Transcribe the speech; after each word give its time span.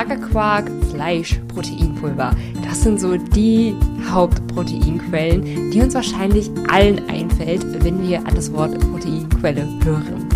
Magerquark, 0.00 0.70
Fleisch, 0.90 1.38
Proteinpulver. 1.48 2.34
Das 2.64 2.80
sind 2.80 2.98
so 2.98 3.18
die 3.18 3.74
Hauptproteinquellen, 4.08 5.70
die 5.70 5.82
uns 5.82 5.94
wahrscheinlich 5.94 6.50
allen 6.70 7.06
einfällt, 7.10 7.84
wenn 7.84 8.08
wir 8.08 8.20
an 8.20 8.34
das 8.34 8.50
Wort 8.54 8.80
Proteinquelle 8.80 9.68
hören. 9.84 10.26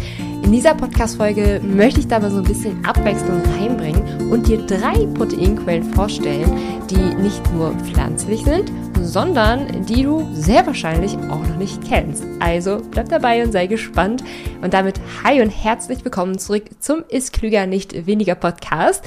In 0.42 0.52
dieser 0.52 0.74
Podcast-Folge 0.74 1.62
möchte 1.64 2.00
ich 2.00 2.08
da 2.08 2.18
mal 2.18 2.30
so 2.30 2.36
ein 2.36 2.44
bisschen 2.44 2.84
Abwechslung 2.84 3.40
reinbringen 3.58 4.30
und 4.30 4.48
dir 4.48 4.58
drei 4.66 5.06
Proteinquellen 5.14 5.84
vorstellen, 5.94 6.52
die 6.90 7.22
nicht 7.22 7.50
nur 7.54 7.70
pflanzlich 7.86 8.44
sind, 8.44 8.70
sondern 9.00 9.86
die 9.86 10.02
du 10.02 10.28
sehr 10.34 10.66
wahrscheinlich 10.66 11.16
auch 11.30 11.40
noch 11.40 11.56
nicht 11.56 11.82
kennst. 11.88 12.22
Also 12.38 12.82
bleib 12.90 13.08
dabei 13.08 13.42
und 13.42 13.52
sei 13.52 13.66
gespannt. 13.66 14.22
Und 14.60 14.74
damit 14.74 15.00
hi 15.22 15.40
und 15.40 15.48
herzlich 15.48 16.04
willkommen 16.04 16.38
zurück 16.38 16.64
zum 16.80 17.02
Ist 17.08 17.32
Klüger 17.32 17.64
nicht 17.64 18.06
weniger 18.06 18.34
Podcast 18.34 19.02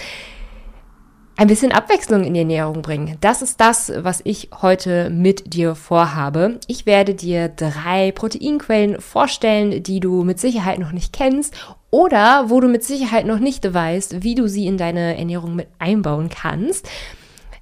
ein 1.37 1.47
bisschen 1.47 1.71
Abwechslung 1.71 2.23
in 2.23 2.33
die 2.33 2.39
Ernährung 2.39 2.81
bringen. 2.81 3.17
Das 3.21 3.43
ist 3.43 3.61
das, 3.61 3.91
was 3.95 4.21
ich 4.23 4.49
heute 4.61 5.11
mit 5.11 5.53
dir 5.53 5.75
vorhabe. 5.75 6.59
Ich 6.65 6.87
werde 6.87 7.13
dir 7.13 7.47
drei 7.47 8.11
Proteinquellen 8.11 8.99
vorstellen, 8.99 9.83
die 9.83 9.99
du 9.99 10.23
mit 10.23 10.39
Sicherheit 10.39 10.79
noch 10.79 10.91
nicht 10.91 11.13
kennst 11.13 11.53
oder 11.91 12.45
wo 12.49 12.59
du 12.59 12.67
mit 12.67 12.83
Sicherheit 12.83 13.27
noch 13.27 13.39
nicht 13.39 13.71
weißt, 13.71 14.23
wie 14.23 14.33
du 14.33 14.47
sie 14.47 14.65
in 14.65 14.77
deine 14.77 15.15
Ernährung 15.15 15.55
mit 15.55 15.67
einbauen 15.77 16.29
kannst. 16.29 16.89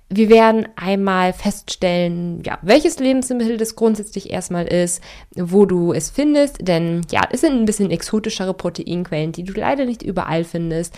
Wir 0.07 0.29
werden 0.29 0.67
einmal 0.75 1.33
feststellen, 1.33 2.43
ja, 2.45 2.59
welches 2.61 2.99
Lebensmittel 2.99 3.57
das 3.57 3.75
grundsätzlich 3.75 4.29
erstmal 4.31 4.67
ist, 4.67 5.01
wo 5.35 5.65
du 5.65 5.93
es 5.93 6.11
findest, 6.11 6.59
denn 6.61 7.01
ja, 7.11 7.21
es 7.31 7.41
sind 7.41 7.53
ein 7.53 7.65
bisschen 7.65 7.89
exotischere 7.89 8.53
Proteinquellen, 8.53 9.31
die 9.31 9.43
du 9.43 9.53
leider 9.53 9.83
nicht 9.85 10.03
überall 10.03 10.43
findest. 10.43 10.93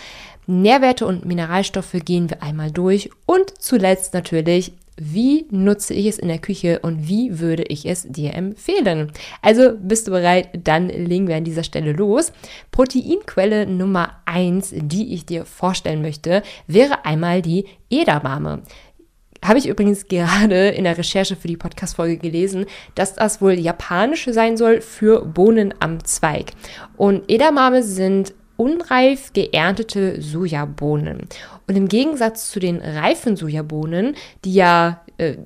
Nährwerte 0.48 1.06
und 1.06 1.26
Mineralstoffe 1.26 1.94
gehen 2.04 2.30
wir 2.30 2.42
einmal 2.42 2.70
durch 2.70 3.10
und 3.26 3.52
zuletzt 3.60 4.14
natürlich, 4.14 4.72
wie 4.96 5.46
nutze 5.50 5.92
ich 5.92 6.06
es 6.06 6.18
in 6.18 6.28
der 6.28 6.38
Küche 6.38 6.80
und 6.80 7.06
wie 7.06 7.38
würde 7.38 7.64
ich 7.64 7.86
es 7.86 8.04
dir 8.08 8.34
empfehlen? 8.34 9.12
Also 9.42 9.72
bist 9.78 10.08
du 10.08 10.10
bereit? 10.10 10.48
Dann 10.64 10.88
legen 10.88 11.28
wir 11.28 11.36
an 11.36 11.44
dieser 11.44 11.64
Stelle 11.64 11.92
los. 11.92 12.32
Proteinquelle 12.72 13.66
Nummer 13.66 14.22
eins, 14.24 14.72
die 14.74 15.12
ich 15.12 15.26
dir 15.26 15.44
vorstellen 15.44 16.00
möchte, 16.00 16.42
wäre 16.66 17.04
einmal 17.04 17.42
die 17.42 17.66
Edamame. 17.90 18.62
Habe 19.44 19.58
ich 19.58 19.68
übrigens 19.68 20.08
gerade 20.08 20.70
in 20.70 20.84
der 20.84 20.98
Recherche 20.98 21.36
für 21.36 21.46
die 21.46 21.56
Podcast-Folge 21.56 22.16
gelesen, 22.16 22.64
dass 22.96 23.14
das 23.14 23.40
wohl 23.40 23.52
japanisch 23.52 24.26
sein 24.30 24.56
soll 24.56 24.80
für 24.80 25.24
Bohnen 25.24 25.74
am 25.78 26.02
Zweig. 26.04 26.52
Und 26.96 27.30
Edamame 27.30 27.84
sind 27.84 28.34
unreif 28.58 29.32
geerntete 29.32 30.20
Sojabohnen. 30.20 31.28
Und 31.66 31.76
im 31.76 31.88
Gegensatz 31.88 32.50
zu 32.50 32.60
den 32.60 32.80
reifen 32.80 33.36
Sojabohnen, 33.36 34.16
die 34.44 34.52
ja, 34.52 35.00
äh, 35.16 35.36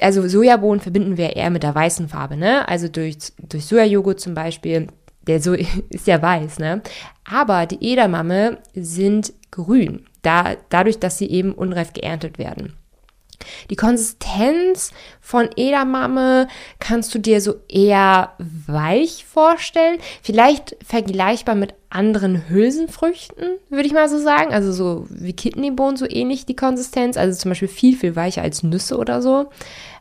also 0.00 0.28
Sojabohnen 0.28 0.80
verbinden 0.80 1.16
wir 1.16 1.34
eher 1.34 1.50
mit 1.50 1.62
der 1.62 1.74
weißen 1.74 2.08
Farbe, 2.08 2.36
ne? 2.36 2.68
Also 2.68 2.88
durch, 2.88 3.16
durch 3.48 3.64
Sojajoghurt 3.64 4.20
zum 4.20 4.34
Beispiel, 4.34 4.88
der 5.26 5.40
so 5.40 5.54
ist 5.88 6.06
ja 6.06 6.20
weiß, 6.20 6.58
ne? 6.58 6.82
Aber 7.24 7.64
die 7.64 7.92
Edamame 7.92 8.58
sind 8.74 9.32
grün, 9.50 10.04
da, 10.20 10.54
dadurch, 10.68 10.98
dass 10.98 11.16
sie 11.16 11.30
eben 11.30 11.54
unreif 11.54 11.94
geerntet 11.94 12.38
werden. 12.38 12.74
Die 13.70 13.76
Konsistenz 13.76 14.92
von 15.20 15.48
Edamame 15.56 16.48
kannst 16.78 17.14
du 17.14 17.18
dir 17.18 17.40
so 17.40 17.56
eher 17.68 18.32
weich 18.38 19.24
vorstellen. 19.24 19.98
Vielleicht 20.22 20.76
vergleichbar 20.84 21.54
mit 21.54 21.74
anderen 21.90 22.48
Hülsenfrüchten, 22.48 23.58
würde 23.70 23.86
ich 23.86 23.94
mal 23.94 24.08
so 24.08 24.18
sagen. 24.18 24.52
Also 24.52 24.72
so 24.72 25.06
wie 25.10 25.32
Kidneybohnen, 25.32 25.96
so 25.96 26.06
ähnlich 26.08 26.46
die 26.46 26.56
Konsistenz. 26.56 27.16
Also 27.16 27.38
zum 27.38 27.50
Beispiel 27.50 27.68
viel, 27.68 27.96
viel 27.96 28.16
weicher 28.16 28.42
als 28.42 28.62
Nüsse 28.62 28.98
oder 28.98 29.22
so. 29.22 29.48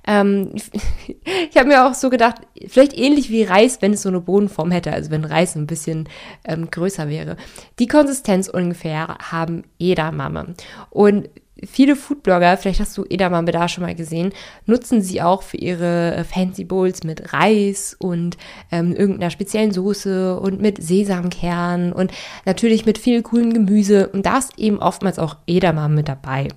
Ähm, 0.06 0.52
ich 1.50 1.58
habe 1.58 1.68
mir 1.68 1.86
auch 1.86 1.94
so 1.94 2.10
gedacht, 2.10 2.42
vielleicht 2.68 2.98
ähnlich 2.98 3.30
wie 3.30 3.44
Reis, 3.44 3.82
wenn 3.82 3.94
es 3.94 4.02
so 4.02 4.10
eine 4.10 4.22
Bodenform 4.22 4.72
hätte. 4.72 4.92
Also 4.92 5.12
wenn 5.12 5.26
Reis 5.26 5.56
ein 5.56 5.68
bisschen 5.68 6.10
ähm, 6.46 6.70
größer 6.72 7.10
wäre. 7.10 7.38
Die 7.80 7.88
Konsistenz 7.88 8.48
ungefähr 8.48 9.18
haben 9.32 9.64
Edamame. 9.80 10.56
Und 10.90 11.30
viele 11.66 11.96
Foodblogger, 11.96 12.58
vielleicht 12.58 12.80
hast 12.80 12.98
du 12.98 13.06
Edamame 13.10 13.52
da 13.52 13.68
schon 13.68 13.84
mal 13.84 13.96
gesehen, 13.96 14.34
nutzen 14.66 15.02
sie 15.02 15.22
auch 15.22 15.42
für 15.42 15.58
ihre 15.58 16.16
äh, 16.16 16.24
Fancy 16.24 16.64
Bowls 16.64 17.04
mit 17.04 17.34
Reis 17.34 17.96
und 17.98 18.38
ähm, 18.72 18.94
irgendeiner 18.94 19.32
speziellen 19.32 19.72
Soße 19.72 20.40
und 20.40 20.62
mit 20.62 20.82
Sesamkern 20.84 21.94
und 21.94 22.12
natürlich 22.46 22.86
mit 22.86 22.98
viel 22.98 23.22
coolen 23.22 23.54
Gemüse 23.54 24.10
und 24.10 24.26
da 24.26 24.38
ist 24.38 24.58
eben 24.58 24.80
oftmals 24.80 25.20
auch 25.20 25.38
Edamame 25.48 25.96
mit 25.96 26.08
dabei. 26.08 26.50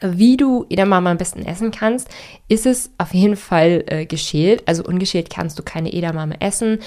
Wie 0.00 0.36
du 0.36 0.66
Edamame 0.68 1.10
am 1.10 1.16
besten 1.16 1.46
essen 1.46 1.70
kannst, 1.70 2.08
ist 2.48 2.66
es 2.66 2.90
auf 2.98 3.14
jeden 3.14 3.36
Fall 3.36 3.84
äh, 3.86 4.06
geschält. 4.06 4.62
Also 4.66 4.84
ungeschält 4.84 5.30
kannst 5.30 5.58
du 5.58 5.62
keine 5.62 5.92
Edamame 5.92 6.40
essen. 6.40 6.80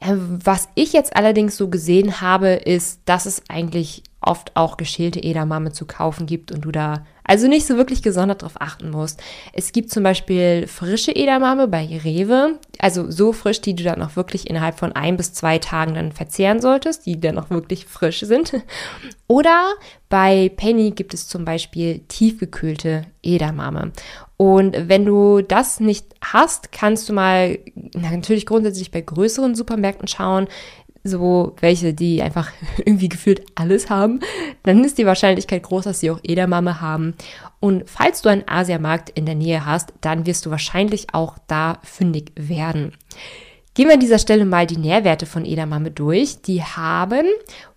Äh, 0.00 0.14
was 0.16 0.68
ich 0.74 0.92
jetzt 0.92 1.16
allerdings 1.16 1.56
so 1.56 1.68
gesehen 1.68 2.20
habe, 2.20 2.48
ist, 2.48 3.00
dass 3.06 3.26
es 3.26 3.42
eigentlich 3.48 4.02
oft 4.28 4.54
auch 4.54 4.76
geschälte 4.76 5.22
Edamame 5.22 5.72
zu 5.72 5.86
kaufen 5.86 6.26
gibt 6.26 6.52
und 6.52 6.64
du 6.64 6.70
da 6.70 7.04
also 7.24 7.46
nicht 7.46 7.66
so 7.66 7.76
wirklich 7.76 8.02
gesondert 8.02 8.42
darauf 8.42 8.60
achten 8.60 8.90
musst. 8.90 9.22
Es 9.52 9.72
gibt 9.72 9.90
zum 9.90 10.02
Beispiel 10.02 10.66
frische 10.66 11.14
Edamame 11.14 11.68
bei 11.68 11.84
Rewe, 12.02 12.58
also 12.78 13.10
so 13.10 13.32
frisch, 13.32 13.60
die 13.60 13.74
du 13.74 13.84
dann 13.84 14.02
auch 14.02 14.16
wirklich 14.16 14.48
innerhalb 14.48 14.78
von 14.78 14.92
ein 14.92 15.16
bis 15.18 15.34
zwei 15.34 15.58
Tagen 15.58 15.94
dann 15.94 16.12
verzehren 16.12 16.60
solltest, 16.60 17.04
die 17.04 17.20
dann 17.20 17.38
auch 17.38 17.50
wirklich 17.50 17.84
frisch 17.86 18.20
sind. 18.20 18.54
Oder 19.26 19.74
bei 20.08 20.50
Penny 20.56 20.92
gibt 20.92 21.12
es 21.12 21.28
zum 21.28 21.44
Beispiel 21.44 22.00
tiefgekühlte 22.08 23.04
Edamame. 23.22 23.92
Und 24.38 24.88
wenn 24.88 25.04
du 25.04 25.42
das 25.42 25.80
nicht 25.80 26.06
hast, 26.22 26.72
kannst 26.72 27.08
du 27.08 27.12
mal 27.12 27.58
natürlich 27.92 28.46
grundsätzlich 28.46 28.90
bei 28.90 29.00
größeren 29.00 29.54
Supermärkten 29.54 30.08
schauen, 30.08 30.46
so 31.04 31.56
welche, 31.60 31.94
die 31.94 32.22
einfach 32.22 32.50
irgendwie 32.78 33.08
gefühlt 33.08 33.42
alles 33.54 33.90
haben, 33.90 34.20
dann 34.62 34.84
ist 34.84 34.98
die 34.98 35.06
Wahrscheinlichkeit 35.06 35.62
groß, 35.62 35.84
dass 35.84 36.00
sie 36.00 36.10
auch 36.10 36.20
Edamame 36.22 36.80
haben. 36.80 37.14
Und 37.60 37.88
falls 37.88 38.22
du 38.22 38.28
einen 38.28 38.48
Asiamarkt 38.48 39.10
in 39.10 39.26
der 39.26 39.34
Nähe 39.34 39.66
hast, 39.66 39.92
dann 40.00 40.26
wirst 40.26 40.46
du 40.46 40.50
wahrscheinlich 40.50 41.08
auch 41.12 41.38
da 41.46 41.78
fündig 41.82 42.32
werden. 42.36 42.92
Gehen 43.74 43.86
wir 43.86 43.94
an 43.94 44.00
dieser 44.00 44.18
Stelle 44.18 44.44
mal 44.44 44.66
die 44.66 44.76
Nährwerte 44.76 45.24
von 45.24 45.44
Edamame 45.44 45.92
durch. 45.92 46.42
Die 46.42 46.64
haben 46.64 47.26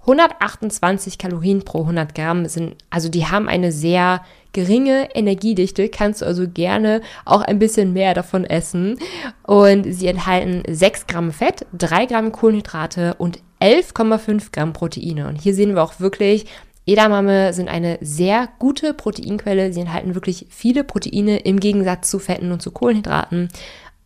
128 0.01 1.17
Kalorien 1.17 1.63
pro 1.63 1.81
100 1.81 2.15
Gramm, 2.15 2.45
sind, 2.47 2.75
also 2.89 3.09
die 3.09 3.27
haben 3.27 3.47
eine 3.47 3.71
sehr 3.71 4.21
geringe 4.53 5.09
Energiedichte, 5.15 5.89
kannst 5.89 6.21
du 6.21 6.25
also 6.25 6.47
gerne 6.47 7.01
auch 7.23 7.41
ein 7.41 7.59
bisschen 7.59 7.93
mehr 7.93 8.13
davon 8.13 8.43
essen. 8.43 8.97
Und 9.43 9.85
sie 9.91 10.07
enthalten 10.07 10.63
6 10.67 11.07
Gramm 11.07 11.31
Fett, 11.31 11.65
3 11.77 12.07
Gramm 12.07 12.31
Kohlenhydrate 12.31 13.15
und 13.15 13.39
11,5 13.61 14.51
Gramm 14.51 14.73
Proteine. 14.73 15.27
Und 15.27 15.35
hier 15.39 15.53
sehen 15.53 15.75
wir 15.75 15.83
auch 15.83 15.99
wirklich, 15.99 16.47
Edamame 16.87 17.53
sind 17.53 17.69
eine 17.69 17.99
sehr 18.01 18.49
gute 18.57 18.93
Proteinquelle. 18.93 19.71
Sie 19.71 19.81
enthalten 19.81 20.15
wirklich 20.15 20.47
viele 20.49 20.83
Proteine 20.83 21.37
im 21.37 21.59
Gegensatz 21.59 22.09
zu 22.09 22.17
Fetten 22.17 22.51
und 22.51 22.61
zu 22.61 22.71
Kohlenhydraten. 22.71 23.49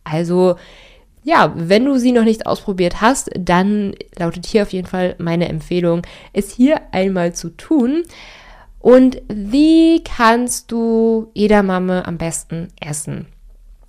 Also 0.04 0.56
ja, 1.26 1.52
wenn 1.56 1.84
du 1.84 1.98
sie 1.98 2.12
noch 2.12 2.22
nicht 2.22 2.46
ausprobiert 2.46 3.00
hast, 3.00 3.30
dann 3.36 3.96
lautet 4.16 4.46
hier 4.46 4.62
auf 4.62 4.72
jeden 4.72 4.86
Fall 4.86 5.16
meine 5.18 5.48
Empfehlung, 5.48 6.02
es 6.32 6.52
hier 6.52 6.80
einmal 6.92 7.34
zu 7.34 7.50
tun. 7.50 8.04
Und 8.78 9.20
wie 9.26 10.04
kannst 10.04 10.70
du 10.70 11.32
Edamame 11.34 12.06
am 12.06 12.16
besten 12.16 12.68
essen? 12.80 13.26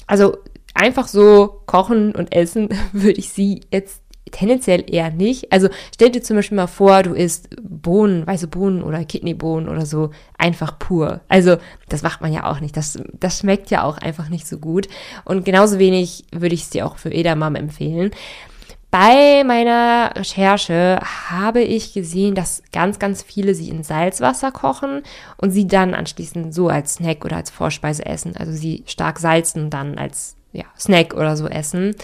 Also 0.08 0.38
einfach 0.74 1.08
so 1.08 1.62
kochen 1.68 2.16
und 2.16 2.34
essen 2.34 2.70
würde 2.92 3.20
ich 3.20 3.30
sie 3.30 3.62
jetzt 3.72 4.02
tendenziell 4.32 4.84
eher 4.90 5.12
nicht. 5.12 5.52
Also 5.52 5.70
stell 5.94 6.10
dir 6.10 6.22
zum 6.22 6.36
Beispiel 6.38 6.56
mal 6.56 6.68
vor, 6.68 7.04
du 7.04 7.14
isst 7.14 7.50
Bohnen, 7.62 8.26
weiße 8.26 8.48
Bohnen 8.48 8.84
oder 8.84 9.04
Kidneybohnen 9.04 9.70
oder 9.70 9.86
so 9.86 10.12
einfach 10.38 10.78
pur. 10.80 11.22
Also 11.28 11.58
das 11.90 12.04
macht 12.04 12.22
man 12.22 12.34
ja 12.34 12.50
auch 12.50 12.60
nicht. 12.60 12.78
Das, 12.78 12.98
das 13.20 13.40
schmeckt 13.40 13.70
ja 13.70 13.84
auch 13.84 13.98
einfach 13.98 14.30
nicht 14.30 14.48
so 14.48 14.58
gut. 14.58 14.88
Und 15.26 15.46
genauso 15.46 15.80
wenig 15.80 16.26
würde 16.32 16.56
ich 16.56 16.64
es 16.64 16.70
dir 16.70 16.86
auch 16.86 16.98
für 16.98 17.12
Edamame 17.12 17.60
empfehlen. 17.60 18.12
Bei 18.90 19.44
meiner 19.44 20.14
Recherche 20.16 21.00
habe 21.30 21.62
ich 21.62 21.94
gesehen, 21.94 22.36
dass 22.36 22.64
ganz, 22.72 23.00
ganz 23.00 23.22
viele 23.22 23.54
sie 23.54 23.70
in 23.70 23.84
Salzwasser 23.84 24.52
kochen 24.52 25.04
und 25.36 25.52
sie 25.52 25.68
dann 25.68 25.94
anschließend 25.94 26.54
so 26.54 26.70
als 26.70 26.96
Snack 26.96 27.26
oder 27.26 27.36
als 27.36 27.52
Vorspeise 27.52 28.06
essen. 28.06 28.38
Also 28.38 28.54
sie 28.54 28.84
stark 28.88 29.20
salzen 29.20 29.66
und 29.66 29.70
dann 29.72 29.98
als 29.98 30.38
ja, 30.54 30.64
Snack 30.80 31.14
oder 31.14 31.36
so 31.36 31.48
essen. 31.48 31.96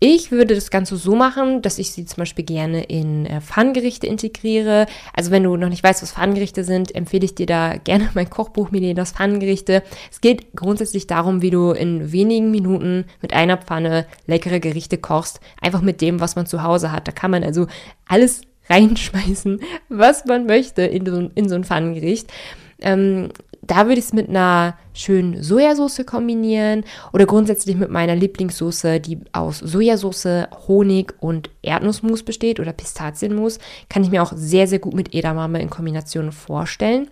Ich 0.00 0.30
würde 0.30 0.54
das 0.54 0.70
Ganze 0.70 0.96
so 0.96 1.16
machen, 1.16 1.60
dass 1.60 1.80
ich 1.80 1.90
sie 1.90 2.04
zum 2.04 2.18
Beispiel 2.18 2.44
gerne 2.44 2.84
in 2.84 3.26
äh, 3.26 3.40
Pfannengerichte 3.40 4.06
integriere. 4.06 4.86
Also 5.12 5.32
wenn 5.32 5.42
du 5.42 5.56
noch 5.56 5.68
nicht 5.68 5.82
weißt, 5.82 6.02
was 6.02 6.12
Pfannengerichte 6.12 6.62
sind, 6.62 6.94
empfehle 6.94 7.24
ich 7.24 7.34
dir 7.34 7.46
da 7.46 7.76
gerne 7.76 8.08
mein 8.14 8.30
Kochbuch 8.30 8.70
Milenas 8.70 9.12
Pfannengerichte. 9.12 9.82
Es 10.10 10.20
geht 10.20 10.54
grundsätzlich 10.54 11.08
darum, 11.08 11.42
wie 11.42 11.50
du 11.50 11.72
in 11.72 12.12
wenigen 12.12 12.52
Minuten 12.52 13.06
mit 13.20 13.32
einer 13.32 13.56
Pfanne 13.56 14.06
leckere 14.26 14.60
Gerichte 14.60 14.98
kochst. 14.98 15.40
Einfach 15.60 15.82
mit 15.82 16.00
dem, 16.00 16.20
was 16.20 16.36
man 16.36 16.46
zu 16.46 16.62
Hause 16.62 16.92
hat. 16.92 17.08
Da 17.08 17.12
kann 17.12 17.32
man 17.32 17.42
also 17.42 17.66
alles 18.06 18.42
reinschmeißen, 18.70 19.60
was 19.88 20.26
man 20.26 20.46
möchte 20.46 20.82
in 20.82 21.06
so, 21.06 21.30
in 21.34 21.48
so 21.48 21.56
ein 21.56 21.64
Pfannengericht. 21.64 22.32
Ähm, 22.80 23.30
da 23.68 23.86
würde 23.86 24.00
ich 24.00 24.06
es 24.06 24.12
mit 24.12 24.28
einer 24.28 24.76
schönen 24.94 25.42
Sojasauce 25.42 26.04
kombinieren 26.04 26.84
oder 27.12 27.26
grundsätzlich 27.26 27.76
mit 27.76 27.90
meiner 27.90 28.16
Lieblingssoße, 28.16 28.98
die 28.98 29.20
aus 29.32 29.58
Sojasauce, 29.58 30.48
Honig 30.66 31.14
und 31.20 31.50
Erdnussmus 31.62 32.24
besteht 32.24 32.58
oder 32.58 32.72
Pistazienmus. 32.72 33.58
Kann 33.88 34.02
ich 34.02 34.10
mir 34.10 34.22
auch 34.22 34.32
sehr, 34.34 34.66
sehr 34.66 34.80
gut 34.80 34.94
mit 34.94 35.14
Edamame 35.14 35.60
in 35.60 35.70
Kombination 35.70 36.32
vorstellen 36.32 37.08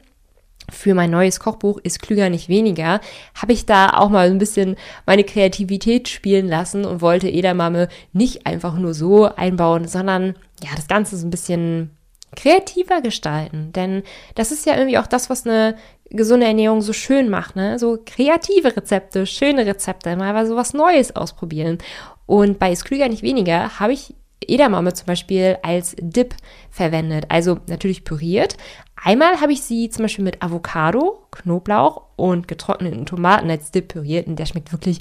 für 0.71 0.95
mein 0.95 1.11
neues 1.11 1.41
Kochbuch 1.41 1.79
ist 1.83 2.03
klüger 2.03 2.31
nicht 2.31 2.49
weniger, 2.49 3.01
habe 3.35 3.53
ich 3.53 3.67
da 3.67 3.91
auch 3.91 4.09
mal 4.09 4.29
ein 4.29 4.39
bisschen 4.39 4.77
meine 5.07 5.25
Kreativität 5.25 6.09
spielen 6.09 6.49
lassen 6.49 6.85
und 6.85 7.01
wollte 7.01 7.29
Edamame 7.29 7.89
nicht 8.13 8.47
einfach 8.47 8.77
nur 8.77 8.95
so 8.95 9.27
einbauen, 9.27 9.87
sondern 9.87 10.35
ja, 10.63 10.71
das 10.75 10.89
Ganze 10.89 11.17
so 11.17 11.27
ein 11.27 11.31
bisschen 11.31 11.96
kreativer 12.35 13.01
gestalten. 13.01 13.73
Denn 13.73 14.03
das 14.35 14.53
ist 14.53 14.67
ja 14.67 14.77
irgendwie 14.77 14.99
auch 14.99 15.07
das, 15.07 15.31
was 15.31 15.47
eine 15.47 15.77
gesunde 16.11 16.47
Ernährung 16.47 16.83
so 16.83 16.93
schön 16.93 17.29
macht, 17.29 17.57
ne? 17.57 17.79
So 17.79 17.99
kreative 18.05 18.77
Rezepte, 18.77 19.27
schöne 19.27 19.67
Rezepte, 19.67 20.17
mal 20.17 20.47
so 20.47 20.57
was 20.57 20.75
Neues 20.75 21.15
ausprobieren. 21.15 21.79
Und 22.27 22.59
bei 22.59 22.73
Isklüger 22.73 23.09
nicht 23.09 23.23
weniger 23.23 23.79
habe 23.81 23.93
ich 23.93 24.15
Edamame 24.41 24.93
zum 24.93 25.07
Beispiel 25.07 25.59
als 25.63 25.97
Dip 25.99 26.35
verwendet. 26.71 27.27
Also 27.29 27.59
natürlich 27.67 28.05
püriert. 28.05 28.57
Einmal 29.03 29.41
habe 29.41 29.53
ich 29.53 29.63
sie 29.63 29.91
zum 29.91 30.05
Beispiel 30.05 30.25
mit 30.25 30.43
Avocado, 30.43 31.27
Knoblauch 31.31 32.03
und 32.17 32.49
getrockneten 32.49 33.07
Tomaten 33.07 33.51
als 33.51 33.71
Dip 33.71 33.89
püriert 33.89 34.27
und 34.27 34.39
der 34.39 34.47
schmeckt 34.47 34.73
wirklich, 34.73 35.01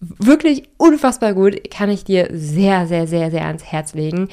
wirklich 0.00 0.68
unfassbar 0.76 1.34
gut. 1.34 1.70
Kann 1.70 1.90
ich 1.90 2.04
dir 2.04 2.28
sehr, 2.32 2.86
sehr, 2.86 3.06
sehr, 3.06 3.30
sehr 3.30 3.46
ans 3.46 3.64
Herz 3.64 3.94
legen. 3.94 4.28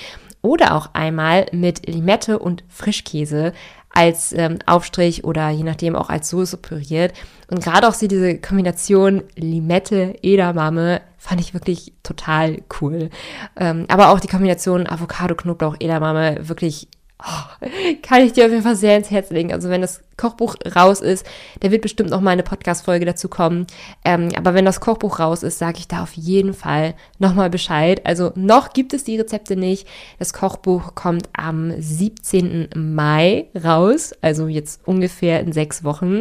Oder 0.47 0.75
auch 0.75 0.91
einmal 0.93 1.47
mit 1.51 1.87
Limette 1.87 2.39
und 2.39 2.63
Frischkäse 2.69 3.51
als 3.89 4.31
ähm, 4.31 4.59
Aufstrich 4.65 5.25
oder 5.25 5.49
je 5.49 5.63
nachdem 5.63 5.93
auch 5.93 6.09
als 6.09 6.29
Soße 6.29 6.55
püriert. 6.55 7.11
Und 7.51 7.61
gerade 7.61 7.85
auch 7.85 7.93
so 7.93 8.07
diese 8.07 8.37
Kombination 8.37 9.23
Limette, 9.35 10.15
Edamame 10.21 11.01
fand 11.17 11.41
ich 11.41 11.53
wirklich 11.53 11.91
total 12.01 12.61
cool. 12.79 13.09
Ähm, 13.57 13.87
aber 13.89 14.07
auch 14.07 14.21
die 14.21 14.29
Kombination 14.29 14.87
Avocado, 14.87 15.35
Knoblauch, 15.35 15.75
Edamame 15.81 16.47
wirklich 16.47 16.87
Oh, 17.19 17.65
kann 18.03 18.21
ich 18.21 18.33
dir 18.33 18.45
auf 18.45 18.51
jeden 18.51 18.61
Fall 18.61 18.75
sehr 18.75 18.95
ins 18.95 19.09
Herz 19.09 19.31
legen. 19.31 19.51
Also 19.51 19.69
wenn 19.69 19.81
das 19.81 20.03
Kochbuch 20.17 20.55
raus 20.75 21.01
ist, 21.01 21.25
da 21.61 21.71
wird 21.71 21.81
bestimmt 21.81 22.11
noch 22.11 22.21
mal 22.21 22.29
eine 22.29 22.43
Podcast-Folge 22.43 23.05
dazu 23.05 23.27
kommen. 23.27 23.65
Ähm, 24.05 24.29
aber 24.35 24.53
wenn 24.53 24.65
das 24.65 24.79
Kochbuch 24.79 25.19
raus 25.19 25.41
ist, 25.41 25.57
sage 25.57 25.79
ich 25.79 25.87
da 25.87 26.03
auf 26.03 26.13
jeden 26.13 26.53
Fall 26.53 26.93
nochmal 27.17 27.49
Bescheid. 27.49 28.05
Also 28.05 28.33
noch 28.35 28.71
gibt 28.71 28.93
es 28.93 29.03
die 29.03 29.17
Rezepte 29.17 29.55
nicht. 29.55 29.87
Das 30.19 30.31
Kochbuch 30.31 30.93
kommt 30.93 31.29
am 31.33 31.73
17. 31.81 32.69
Mai 32.75 33.47
raus, 33.63 34.13
also 34.21 34.47
jetzt 34.47 34.87
ungefähr 34.87 35.39
in 35.39 35.53
sechs 35.53 35.83
Wochen. 35.83 36.19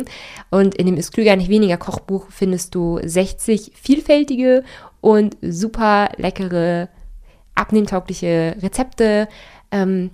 Und 0.50 0.76
in 0.76 0.86
dem 0.86 0.96
Ist 0.96 1.12
klüger 1.12 1.36
nicht 1.36 1.50
weniger 1.50 1.76
Kochbuch 1.76 2.28
findest 2.30 2.74
du 2.74 3.00
60 3.02 3.72
vielfältige 3.74 4.64
und 5.02 5.36
super 5.42 6.08
leckere, 6.16 6.88
abnehmtaugliche 7.54 8.56
Rezepte. 8.62 9.28
Ähm, 9.70 10.10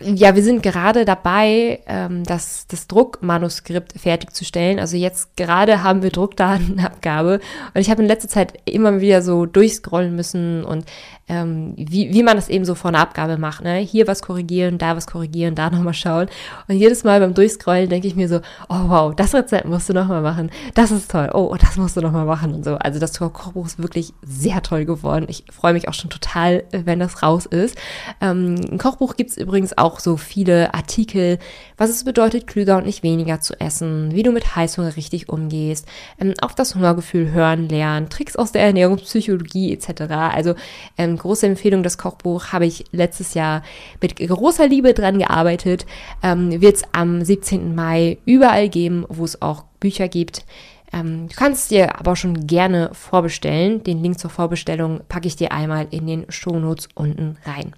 ja, 0.00 0.34
wir 0.34 0.42
sind 0.42 0.62
gerade 0.62 1.04
dabei, 1.04 1.80
ähm, 1.86 2.24
das, 2.24 2.66
das 2.68 2.86
Druckmanuskript 2.86 3.94
fertigzustellen. 3.98 4.78
Also 4.78 4.96
jetzt 4.96 5.36
gerade 5.36 5.82
haben 5.82 6.02
wir 6.02 6.10
Druckdatenabgabe 6.10 7.40
und 7.74 7.80
ich 7.80 7.90
habe 7.90 8.02
in 8.02 8.08
letzter 8.08 8.28
Zeit 8.28 8.54
immer 8.64 9.00
wieder 9.00 9.22
so 9.22 9.46
durchscrollen 9.46 10.14
müssen 10.14 10.64
und 10.64 10.84
ähm, 11.28 11.74
wie, 11.76 12.12
wie 12.12 12.22
man 12.22 12.36
das 12.36 12.48
eben 12.48 12.64
so 12.64 12.74
vor 12.74 12.88
einer 12.88 13.00
Abgabe 13.00 13.36
macht. 13.38 13.62
Ne? 13.62 13.76
Hier 13.76 14.06
was 14.06 14.22
korrigieren, 14.22 14.78
da 14.78 14.96
was 14.96 15.06
korrigieren, 15.06 15.54
da 15.54 15.70
nochmal 15.78 15.94
schauen. 15.94 16.28
Und 16.68 16.76
jedes 16.76 17.04
Mal 17.04 17.20
beim 17.20 17.34
Durchscrollen 17.34 17.88
denke 17.88 18.08
ich 18.08 18.16
mir 18.16 18.28
so, 18.28 18.40
oh 18.68 18.88
wow, 18.88 19.14
das 19.14 19.34
Rezept 19.34 19.66
musst 19.66 19.88
du 19.88 19.92
nochmal 19.92 20.22
machen. 20.22 20.50
Das 20.74 20.90
ist 20.90 21.10
toll. 21.10 21.30
Oh, 21.34 21.54
das 21.58 21.76
musst 21.76 21.96
du 21.96 22.00
nochmal 22.00 22.24
machen 22.24 22.54
und 22.54 22.64
so. 22.64 22.76
Also 22.76 22.98
das 22.98 23.18
Kochbuch 23.18 23.66
ist 23.66 23.82
wirklich 23.82 24.12
sehr 24.22 24.62
toll 24.62 24.84
geworden. 24.84 25.26
Ich 25.28 25.44
freue 25.52 25.72
mich 25.72 25.88
auch 25.88 25.94
schon 25.94 26.10
total, 26.10 26.64
wenn 26.72 26.98
das 26.98 27.22
raus 27.22 27.46
ist. 27.46 27.76
Ähm, 28.20 28.56
Ein 28.70 28.78
Kochbuch 28.78 29.16
gibt 29.16 29.30
es 29.30 29.36
übrigens 29.36 29.76
auch 29.76 30.00
so 30.00 30.16
viele 30.16 30.74
Artikel, 30.74 31.38
was 31.76 31.90
es 31.90 32.04
bedeutet, 32.04 32.46
klüger 32.46 32.78
und 32.78 32.86
nicht 32.86 33.02
weniger 33.02 33.40
zu 33.40 33.58
essen, 33.60 34.14
wie 34.14 34.22
du 34.22 34.32
mit 34.32 34.56
Heißhunger 34.56 34.96
richtig 34.96 35.28
umgehst, 35.28 35.86
ähm, 36.18 36.34
auf 36.40 36.54
das 36.54 36.74
Hungergefühl 36.74 37.30
hören 37.30 37.68
lernen, 37.68 38.08
Tricks 38.08 38.36
aus 38.36 38.52
der 38.52 38.62
Ernährungspsychologie 38.62 39.72
etc. 39.72 40.02
Also 40.10 40.54
ähm, 40.96 41.17
große 41.18 41.46
Empfehlung, 41.46 41.82
das 41.82 41.98
Kochbuch 41.98 42.46
habe 42.52 42.66
ich 42.66 42.84
letztes 42.92 43.34
Jahr 43.34 43.62
mit 44.00 44.16
großer 44.16 44.66
Liebe 44.66 44.94
dran 44.94 45.18
gearbeitet. 45.18 45.86
Ähm, 46.22 46.60
Wird 46.60 46.76
es 46.76 46.82
am 46.92 47.24
17. 47.24 47.74
Mai 47.74 48.18
überall 48.24 48.68
geben, 48.68 49.04
wo 49.08 49.24
es 49.24 49.42
auch 49.42 49.64
Bücher 49.80 50.08
gibt. 50.08 50.44
Ähm, 50.92 51.28
du 51.28 51.36
kannst 51.36 51.70
dir 51.70 51.98
aber 51.98 52.16
schon 52.16 52.46
gerne 52.46 52.90
vorbestellen. 52.92 53.82
Den 53.82 54.02
Link 54.02 54.18
zur 54.18 54.30
Vorbestellung 54.30 55.00
packe 55.08 55.28
ich 55.28 55.36
dir 55.36 55.52
einmal 55.52 55.88
in 55.90 56.06
den 56.06 56.26
Shownotes 56.30 56.88
unten 56.94 57.36
rein. 57.44 57.74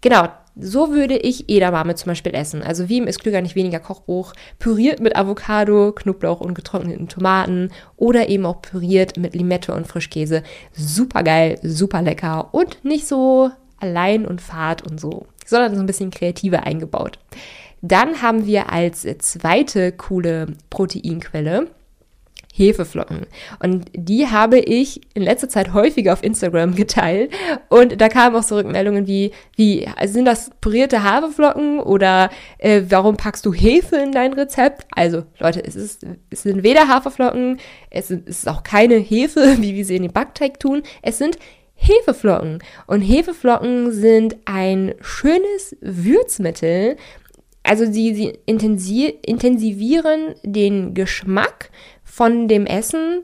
Genau, 0.00 0.28
so 0.56 0.92
würde 0.92 1.16
ich 1.16 1.48
Edamame 1.48 1.94
zum 1.94 2.10
Beispiel 2.10 2.34
essen. 2.34 2.62
Also 2.62 2.88
wie 2.88 2.98
im 2.98 3.06
Ist 3.06 3.20
klüger 3.20 3.40
nicht 3.40 3.54
weniger 3.54 3.78
Kochbuch, 3.78 4.32
püriert 4.58 5.00
mit 5.00 5.16
Avocado, 5.16 5.92
Knoblauch 5.92 6.40
und 6.40 6.54
getrockneten 6.54 7.08
Tomaten 7.08 7.70
oder 7.96 8.28
eben 8.28 8.46
auch 8.46 8.62
püriert 8.62 9.16
mit 9.16 9.34
Limette 9.34 9.74
und 9.74 9.86
Frischkäse. 9.86 10.42
Super 10.72 11.22
geil, 11.22 11.58
super 11.62 12.02
lecker 12.02 12.52
und 12.52 12.84
nicht 12.84 13.06
so 13.06 13.50
allein 13.78 14.26
und 14.26 14.40
fad 14.40 14.86
und 14.88 15.00
so, 15.00 15.26
sondern 15.46 15.74
so 15.74 15.80
ein 15.80 15.86
bisschen 15.86 16.10
kreativer 16.10 16.64
eingebaut. 16.64 17.18
Dann 17.82 18.20
haben 18.20 18.44
wir 18.44 18.70
als 18.70 19.06
zweite 19.18 19.92
coole 19.92 20.48
Proteinquelle 20.68 21.68
Hefeflocken. 22.60 23.26
Und 23.62 23.86
die 23.94 24.28
habe 24.28 24.58
ich 24.58 25.00
in 25.14 25.22
letzter 25.22 25.48
Zeit 25.48 25.72
häufiger 25.72 26.12
auf 26.12 26.22
Instagram 26.22 26.74
geteilt. 26.76 27.32
Und 27.68 28.00
da 28.00 28.08
kamen 28.08 28.36
auch 28.36 28.42
so 28.42 28.56
Rückmeldungen 28.56 29.06
wie, 29.06 29.32
wie 29.56 29.88
sind 30.04 30.26
das 30.26 30.50
pürierte 30.60 31.02
Haferflocken 31.02 31.80
oder 31.80 32.30
äh, 32.58 32.82
warum 32.88 33.16
packst 33.16 33.46
du 33.46 33.54
Hefe 33.54 33.96
in 33.96 34.12
dein 34.12 34.34
Rezept? 34.34 34.86
Also 34.92 35.24
Leute, 35.38 35.64
es, 35.64 35.74
ist, 35.74 36.06
es 36.28 36.42
sind 36.42 36.62
weder 36.62 36.88
Haferflocken, 36.88 37.58
es 37.90 38.10
ist 38.10 38.46
auch 38.46 38.62
keine 38.62 38.96
Hefe, 38.96 39.56
wie 39.60 39.74
wir 39.74 39.84
sie 39.84 39.96
in 39.96 40.02
den 40.02 40.12
Backteig 40.12 40.60
tun. 40.60 40.82
Es 41.02 41.18
sind 41.18 41.38
Hefeflocken. 41.74 42.62
Und 42.86 43.00
Hefeflocken 43.00 43.90
sind 43.90 44.36
ein 44.44 44.94
schönes 45.00 45.76
Würzmittel. 45.80 46.98
Also 47.62 47.90
sie, 47.90 48.14
sie 48.14 48.38
intensivieren 48.46 50.34
den 50.42 50.92
Geschmack 50.94 51.70
von 52.10 52.48
dem 52.48 52.66
Essen 52.66 53.22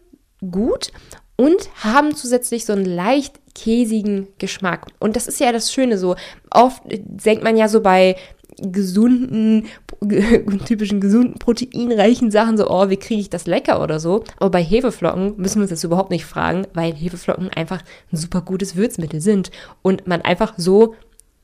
gut 0.51 0.93
und 1.37 1.69
haben 1.83 2.15
zusätzlich 2.15 2.65
so 2.65 2.73
einen 2.73 2.85
leicht 2.85 3.41
käsigen 3.55 4.29
Geschmack. 4.39 4.87
Und 4.99 5.17
das 5.17 5.27
ist 5.27 5.41
ja 5.41 5.53
das 5.53 5.73
Schöne 5.73 5.99
so. 5.99 6.17
Oft 6.51 6.83
denkt 6.87 7.43
man 7.43 7.57
ja 7.57 7.69
so 7.69 7.81
bei 7.81 8.17
gesunden, 8.59 9.67
typischen 10.67 11.01
gesunden, 11.01 11.39
proteinreichen 11.39 12.31
Sachen 12.31 12.57
so, 12.57 12.71
oh, 12.71 12.89
wie 12.89 12.97
kriege 12.97 13.21
ich 13.21 13.31
das 13.31 13.47
lecker 13.47 13.83
oder 13.83 14.01
so. 14.01 14.25
Aber 14.39 14.51
bei 14.51 14.63
Hefeflocken 14.63 15.35
müssen 15.37 15.57
wir 15.57 15.63
uns 15.63 15.71
das 15.71 15.85
überhaupt 15.85 16.11
nicht 16.11 16.25
fragen, 16.25 16.67
weil 16.73 16.95
Hefeflocken 16.95 17.51
einfach 17.51 17.83
ein 18.13 18.17
super 18.17 18.41
gutes 18.41 18.77
Würzmittel 18.77 19.21
sind 19.21 19.51
und 19.83 20.07
man 20.07 20.23
einfach 20.23 20.55
so 20.57 20.95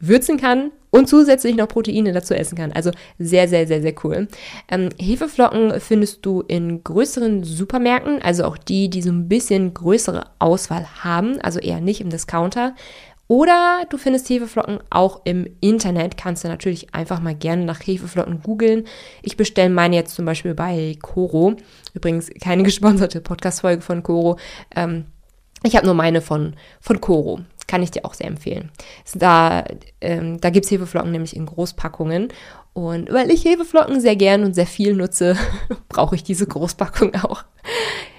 würzen 0.02 0.36
kann 0.36 0.72
und 0.90 1.08
zusätzlich 1.08 1.56
noch 1.56 1.68
Proteine 1.68 2.12
dazu 2.12 2.34
essen 2.34 2.58
kann. 2.58 2.72
Also 2.72 2.90
sehr, 3.18 3.48
sehr, 3.48 3.66
sehr, 3.66 3.80
sehr 3.80 3.94
cool. 4.04 4.28
Ähm, 4.68 4.90
Hefeflocken 4.98 5.80
findest 5.80 6.26
du 6.26 6.42
in 6.42 6.84
größeren 6.84 7.44
Supermärkten, 7.44 8.20
also 8.20 8.44
auch 8.44 8.58
die, 8.58 8.90
die 8.90 9.00
so 9.00 9.10
ein 9.10 9.28
bisschen 9.28 9.72
größere 9.72 10.24
Auswahl 10.38 10.86
haben, 11.02 11.40
also 11.40 11.60
eher 11.60 11.80
nicht 11.80 12.02
im 12.02 12.10
Discounter. 12.10 12.74
Oder 13.28 13.86
du 13.88 13.96
findest 13.96 14.28
Hefeflocken 14.28 14.80
auch 14.90 15.22
im 15.24 15.46
Internet. 15.60 16.18
Kannst 16.18 16.44
du 16.44 16.48
natürlich 16.48 16.94
einfach 16.94 17.20
mal 17.20 17.34
gerne 17.34 17.64
nach 17.64 17.80
Hefeflocken 17.80 18.42
googeln. 18.42 18.84
Ich 19.22 19.38
bestelle 19.38 19.70
meine 19.70 19.96
jetzt 19.96 20.14
zum 20.14 20.26
Beispiel 20.26 20.52
bei 20.52 20.98
Coro. 21.00 21.54
Übrigens 21.94 22.28
keine 22.42 22.62
gesponserte 22.64 23.22
Podcast-Folge 23.22 23.80
von 23.80 24.02
Coro. 24.02 24.36
Ähm, 24.76 25.06
ich 25.62 25.76
habe 25.76 25.86
nur 25.86 25.94
meine 25.94 26.20
von, 26.20 26.54
von 26.80 27.00
Coro. 27.00 27.40
Kann 27.72 27.82
ich 27.82 27.90
dir 27.90 28.04
auch 28.04 28.12
sehr 28.12 28.26
empfehlen. 28.26 28.70
Da, 29.14 29.64
ähm, 30.02 30.38
da 30.42 30.50
gibt 30.50 30.66
es 30.66 30.70
Hefeflocken 30.70 31.10
nämlich 31.10 31.34
in 31.34 31.46
Großpackungen. 31.46 32.28
Und 32.74 33.10
weil 33.10 33.30
ich 33.30 33.46
Hefeflocken 33.46 33.98
sehr 33.98 34.14
gern 34.14 34.44
und 34.44 34.52
sehr 34.52 34.66
viel 34.66 34.92
nutze, 34.92 35.38
brauche 35.88 36.14
ich 36.14 36.22
diese 36.22 36.46
Großpackung 36.46 37.14
auch. 37.14 37.44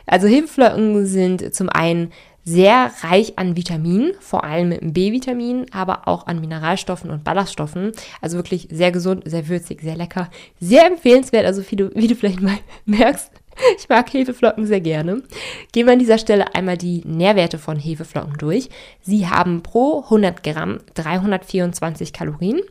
Also 0.07 0.25
Hefeflocken 0.25 1.05
sind 1.05 1.53
zum 1.53 1.69
einen 1.69 2.11
sehr 2.43 2.91
reich 3.01 3.37
an 3.37 3.55
Vitaminen, 3.55 4.13
vor 4.19 4.43
allem 4.43 4.69
mit 4.69 4.91
B-Vitamin, 4.91 5.67
aber 5.71 6.07
auch 6.07 6.25
an 6.25 6.41
Mineralstoffen 6.41 7.11
und 7.11 7.23
Ballaststoffen. 7.23 7.91
Also 8.21 8.37
wirklich 8.37 8.69
sehr 8.71 8.91
gesund, 8.91 9.21
sehr 9.27 9.47
würzig, 9.49 9.83
sehr 9.83 9.95
lecker, 9.95 10.31
sehr 10.59 10.87
empfehlenswert. 10.87 11.45
Also 11.45 11.61
wie 11.69 11.75
du, 11.75 11.91
wie 11.93 12.07
du 12.07 12.15
vielleicht 12.15 12.41
mal 12.41 12.57
merkst, 12.85 13.29
Ich 13.77 13.89
mag 13.89 14.11
Hefeflocken 14.13 14.65
sehr 14.65 14.81
gerne. 14.81 15.23
Gehen 15.71 15.85
wir 15.85 15.93
an 15.93 15.99
dieser 15.99 16.17
Stelle 16.17 16.55
einmal 16.55 16.77
die 16.77 17.01
Nährwerte 17.05 17.57
von 17.57 17.77
Hefeflocken 17.77 18.37
durch. 18.37 18.69
Sie 19.01 19.27
haben 19.27 19.63
pro 19.63 20.01
100 20.03 20.43
Gramm 20.43 20.79
324 20.95 22.13
Kalorien, 22.13 22.61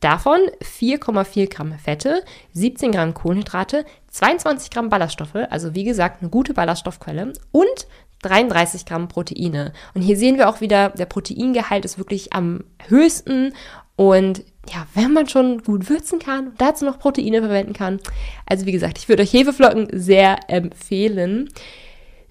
davon 0.00 0.38
4,4 0.62 1.48
Gramm 1.48 1.72
Fette, 1.78 2.22
17 2.52 2.92
Gramm 2.92 3.14
Kohlenhydrate, 3.14 3.84
22 4.10 4.70
Gramm 4.70 4.88
Ballaststoffe, 4.88 5.36
also 5.50 5.74
wie 5.74 5.84
gesagt 5.84 6.20
eine 6.20 6.30
gute 6.30 6.54
Ballaststoffquelle 6.54 7.32
und 7.50 7.86
33 8.22 8.86
Gramm 8.86 9.08
Proteine. 9.08 9.72
Und 9.94 10.02
hier 10.02 10.16
sehen 10.16 10.38
wir 10.38 10.48
auch 10.48 10.60
wieder, 10.60 10.90
der 10.90 11.06
Proteingehalt 11.06 11.84
ist 11.84 11.98
wirklich 11.98 12.32
am 12.32 12.64
höchsten 12.88 13.52
und 13.96 14.44
ja, 14.70 14.86
wenn 14.94 15.12
man 15.12 15.28
schon 15.28 15.62
gut 15.62 15.88
würzen 15.88 16.18
kann 16.18 16.48
und 16.48 16.60
dazu 16.60 16.84
noch 16.84 16.98
Proteine 16.98 17.40
verwenden 17.40 17.72
kann. 17.72 18.00
Also 18.46 18.66
wie 18.66 18.72
gesagt, 18.72 18.98
ich 18.98 19.08
würde 19.08 19.22
euch 19.22 19.32
Hefeflocken 19.32 19.88
sehr 19.92 20.38
empfehlen. 20.48 21.48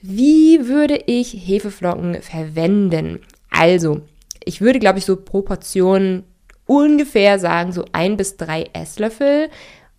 Wie 0.02 0.68
würde 0.68 1.00
ich 1.06 1.34
Hefeflocken 1.34 2.22
verwenden? 2.22 3.20
Also, 3.50 4.02
ich 4.44 4.62
würde, 4.62 4.80
glaube 4.80 5.00
ich, 5.00 5.06
so 5.06 5.16
pro 5.16 5.42
Portion 5.42 6.24
ungefähr 6.66 7.38
sagen, 7.38 7.72
so 7.72 7.86
ein 7.92 8.18
bis 8.18 8.38
drei 8.38 8.70
Esslöffel. 8.74 9.50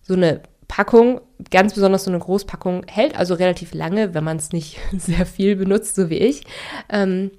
So 0.01 0.15
eine 0.15 0.41
Packung, 0.67 1.21
ganz 1.51 1.75
besonders 1.75 2.03
so 2.03 2.11
eine 2.11 2.19
Großpackung, 2.19 2.85
hält 2.87 3.15
also 3.15 3.35
relativ 3.35 3.73
lange, 3.75 4.13
wenn 4.13 4.23
man 4.23 4.37
es 4.37 4.51
nicht 4.51 4.79
sehr 4.97 5.25
viel 5.25 5.55
benutzt, 5.55 5.95
so 5.95 6.09
wie 6.09 6.17
ich. 6.17 6.43
Ähm, 6.89 7.31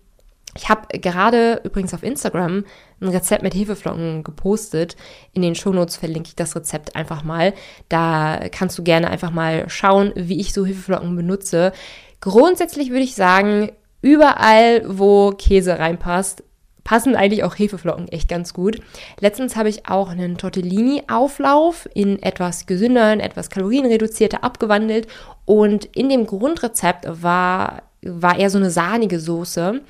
ich 0.57 0.69
habe 0.69 0.99
gerade 0.99 1.61
übrigens 1.65 1.95
auf 1.95 2.03
Instagram 2.03 2.65
ein 3.01 3.09
Rezept 3.09 3.43
mit 3.43 3.55
Hefeflocken 3.55 4.23
gepostet. 4.23 4.97
In 5.33 5.43
den 5.43 5.55
Shownotes 5.55 5.97
verlinke 5.97 6.29
ich 6.29 6.37
das 6.37 6.55
Rezept 6.55 6.97
einfach 6.97 7.25
mal. 7.25 7.55
Da 7.89 8.41
kannst 8.51 8.79
du 8.79 8.83
gerne 8.83 9.11
einfach 9.11 9.31
mal 9.31 9.69
schauen, 9.69 10.13
wie 10.15 10.41
ich 10.41 10.53
so 10.53 10.65
Hefeflocken 10.65 11.17
benutze. 11.17 11.73
Grundsätzlich 12.21 12.91
würde 12.91 13.05
ich 13.05 13.15
sagen, 13.15 13.73
überall, 14.01 14.83
wo 14.87 15.33
Käse 15.33 15.79
reinpasst, 15.79 16.45
passen 16.85 17.17
eigentlich 17.17 17.43
auch 17.43 17.59
Hefeflocken 17.59 18.09
echt 18.09 18.29
ganz 18.29 18.55
gut. 18.55 18.79
Letztens 19.19 19.57
habe 19.57 19.71
ich 19.71 19.89
auch 19.89 20.11
einen 20.11 20.37
Tortellini-Auflauf 20.37 21.89
in 21.95 22.23
etwas 22.23 22.67
gesünderen, 22.67 23.21
etwas 23.21 23.51
kalorienreduzierter 23.51 24.45
abgewandelt 24.45 25.09
und 25.47 25.87
in 25.97 26.11
dem 26.11 26.27
Grundrezept 26.27 27.07
war, 27.23 27.83
war 28.03 28.39
eher 28.39 28.51
so 28.51 28.59
eine 28.59 28.71
sahnige 28.71 29.19
Soße 29.19 29.81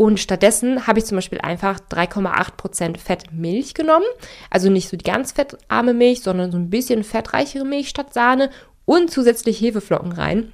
und 0.00 0.18
stattdessen 0.18 0.86
habe 0.86 0.98
ich 0.98 1.04
zum 1.04 1.18
Beispiel 1.18 1.42
einfach 1.42 1.78
3,8% 1.78 2.96
Fettmilch 2.96 3.74
genommen. 3.74 4.06
Also 4.48 4.70
nicht 4.70 4.88
so 4.88 4.96
die 4.96 5.04
ganz 5.04 5.32
fettarme 5.32 5.92
Milch, 5.92 6.22
sondern 6.22 6.50
so 6.50 6.56
ein 6.56 6.70
bisschen 6.70 7.04
fettreichere 7.04 7.66
Milch 7.66 7.90
statt 7.90 8.14
Sahne 8.14 8.48
und 8.86 9.10
zusätzlich 9.10 9.60
Hefeflocken 9.60 10.12
rein. 10.12 10.52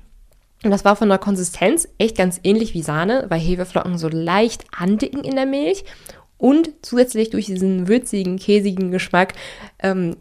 Und 0.64 0.72
das 0.72 0.84
war 0.84 0.96
von 0.96 1.08
der 1.08 1.18
Konsistenz 1.18 1.86
echt 1.96 2.16
ganz 2.16 2.40
ähnlich 2.42 2.74
wie 2.74 2.82
Sahne, 2.82 3.26
weil 3.28 3.38
Hefeflocken 3.38 3.98
so 3.98 4.08
leicht 4.08 4.64
andicken 4.76 5.22
in 5.22 5.36
der 5.36 5.46
Milch 5.46 5.84
und 6.38 6.70
zusätzlich 6.82 7.30
durch 7.30 7.46
diesen 7.46 7.86
würzigen, 7.86 8.40
käsigen 8.40 8.90
Geschmack 8.90 9.34
ähm, 9.80 10.16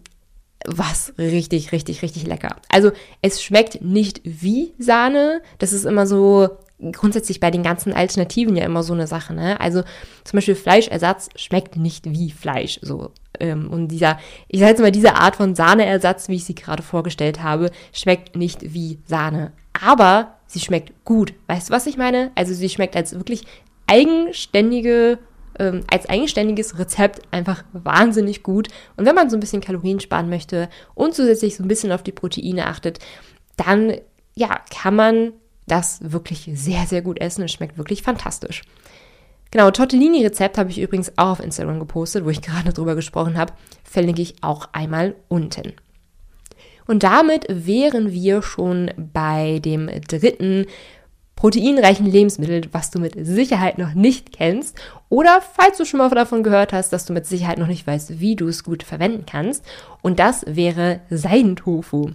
was 0.68 1.14
richtig, 1.18 1.72
richtig, 1.72 2.04
richtig 2.04 2.28
lecker. 2.28 2.58
Also 2.70 2.92
es 3.24 3.42
schmeckt 3.42 3.82
nicht 3.82 4.22
wie 4.24 4.76
Sahne. 4.78 5.42
Das 5.58 5.74
ist 5.74 5.86
immer 5.86 6.06
so 6.06 6.60
grundsätzlich 6.92 7.40
bei 7.40 7.52
den 7.52 7.64
ganzen 7.64 7.94
Alternativen 7.94 8.56
ja 8.56 8.66
immer 8.66 8.84
so 8.84 8.94
eine 8.94 9.08
Sache. 9.08 9.34
Ne? 9.34 9.60
Also 9.60 9.84
zum 10.24 10.38
Beispiel 10.38 10.56
Fleischersatz 10.56 11.30
schmeckt 11.36 11.78
nicht 11.78 12.10
wie 12.12 12.32
Fleisch. 12.32 12.80
So. 12.82 13.12
Ähm, 13.40 13.70
und 13.72 13.90
dieser, 13.90 14.20
ich 14.48 14.60
sage 14.60 14.72
jetzt 14.72 14.82
mal, 14.82 14.92
diese 14.92 15.16
Art 15.16 15.36
von 15.36 15.56
Sahneersatz, 15.56 16.28
wie 16.28 16.36
ich 16.36 16.46
sie 16.46 16.56
gerade 16.56 16.84
vorgestellt 16.84 17.42
habe, 17.42 17.72
schmeckt 17.94 18.36
nicht 18.36 18.74
wie 18.74 19.00
Sahne. 19.06 19.54
Aber 19.82 20.36
sie 20.48 20.60
schmeckt 20.60 20.94
gut. 21.06 21.34
Weißt 21.48 21.70
du, 21.70 21.74
was 21.74 21.88
ich 21.88 21.98
meine? 21.98 22.32
Also 22.36 22.54
sie 22.54 22.70
schmeckt 22.70 22.96
als 22.96 23.14
wirklich 23.14 23.44
eigenständige 23.88 25.20
ähm, 25.58 25.82
als 25.90 26.10
eigenständiges 26.10 26.78
Rezept 26.80 27.22
einfach 27.32 27.64
wahnsinnig 27.72 28.44
gut. 28.44 28.68
Und 28.98 29.06
wenn 29.06 29.16
man 29.16 29.30
so 29.30 29.38
ein 29.38 29.40
bisschen 29.40 29.62
Kalorien 29.62 30.02
sparen 30.02 30.30
möchte 30.30 30.70
und 30.96 31.14
zusätzlich 31.14 31.56
so 31.56 31.64
ein 31.64 31.70
bisschen 31.70 31.94
auf 31.94 32.04
die 32.04 32.12
Proteine 32.12 32.68
achtet, 32.68 33.00
dann 33.56 33.94
ja, 34.36 34.60
kann 34.70 34.96
man 34.96 35.32
das 35.68 36.00
wirklich 36.02 36.50
sehr, 36.54 36.86
sehr 36.86 37.02
gut 37.02 37.20
essen 37.20 37.42
und 37.42 37.52
schmeckt 37.52 37.78
wirklich 37.78 38.04
fantastisch. 38.04 38.64
Genau, 39.52 39.72
Tortellini-Rezept 39.72 40.58
habe 40.58 40.70
ich 40.70 40.80
übrigens 40.80 41.18
auch 41.18 41.32
auf 41.32 41.40
Instagram 41.40 41.80
gepostet, 41.80 42.26
wo 42.26 42.30
ich 42.30 42.42
gerade 42.44 42.74
drüber 42.74 42.96
gesprochen 42.96 43.38
habe. 43.38 43.54
Verlinke 43.84 44.22
ich 44.22 44.36
auch 44.42 44.70
einmal 44.74 45.16
unten. 45.28 45.74
Und 46.88 47.04
damit 47.04 47.46
wären 47.50 48.12
wir 48.12 48.42
schon 48.42 48.92
bei 48.98 49.60
dem 49.60 49.90
dritten 50.08 50.66
proteinreichen 51.36 52.06
Lebensmittel, 52.06 52.62
was 52.72 52.92
du 52.92 53.00
mit 53.00 53.14
Sicherheit 53.26 53.78
noch 53.78 53.94
nicht 53.94 54.32
kennst. 54.32 54.78
Oder 55.10 55.42
falls 55.42 55.78
du 55.78 55.86
schon 55.86 55.98
mal 55.98 56.10
davon 56.10 56.44
gehört 56.44 56.74
hast, 56.74 56.94
dass 56.94 57.06
du 57.06 57.14
mit 57.14 57.26
Sicherheit 57.26 57.58
noch 57.58 57.68
nicht 57.68 57.86
weißt, 57.86 58.20
wie 58.20 58.36
du 58.36 58.48
es 58.48 58.64
gut 58.64 58.84
verwenden 58.84 59.26
kannst. 59.26 59.66
Und 60.02 60.20
das 60.20 60.46
wäre 60.48 61.02
Seidentofu. 61.10 62.12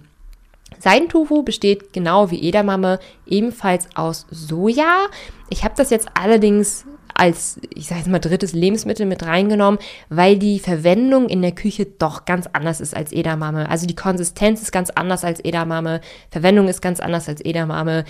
Seidentofu 0.79 1.43
besteht 1.43 1.93
genau 1.93 2.31
wie 2.31 2.47
Edamame 2.47 2.99
ebenfalls 3.25 3.87
aus 3.95 4.25
Soja. 4.31 5.07
Ich 5.49 5.63
habe 5.63 5.75
das 5.77 5.89
jetzt 5.89 6.07
allerdings 6.13 6.85
als, 7.13 7.59
ich 7.75 7.87
sage 7.87 7.99
jetzt 7.99 8.09
mal, 8.09 8.19
drittes 8.19 8.53
Lebensmittel 8.53 9.05
mit 9.05 9.23
reingenommen, 9.23 9.79
weil 10.09 10.39
die 10.39 10.59
Verwendung 10.59 11.29
in 11.29 11.41
der 11.41 11.51
Küche 11.51 11.85
doch 11.85 12.25
ganz 12.25 12.47
anders 12.51 12.81
ist 12.81 12.95
als 12.95 13.11
Edamame. 13.11 13.69
Also 13.69 13.85
die 13.85 13.95
Konsistenz 13.95 14.61
ist 14.61 14.71
ganz 14.71 14.89
anders 14.89 15.23
als 15.23 15.39
Edamame, 15.39 16.01
Verwendung 16.31 16.67
ist 16.67 16.81
ganz 16.81 16.99
anders 16.99 17.29
als 17.29 17.41
Edamame. 17.41 18.05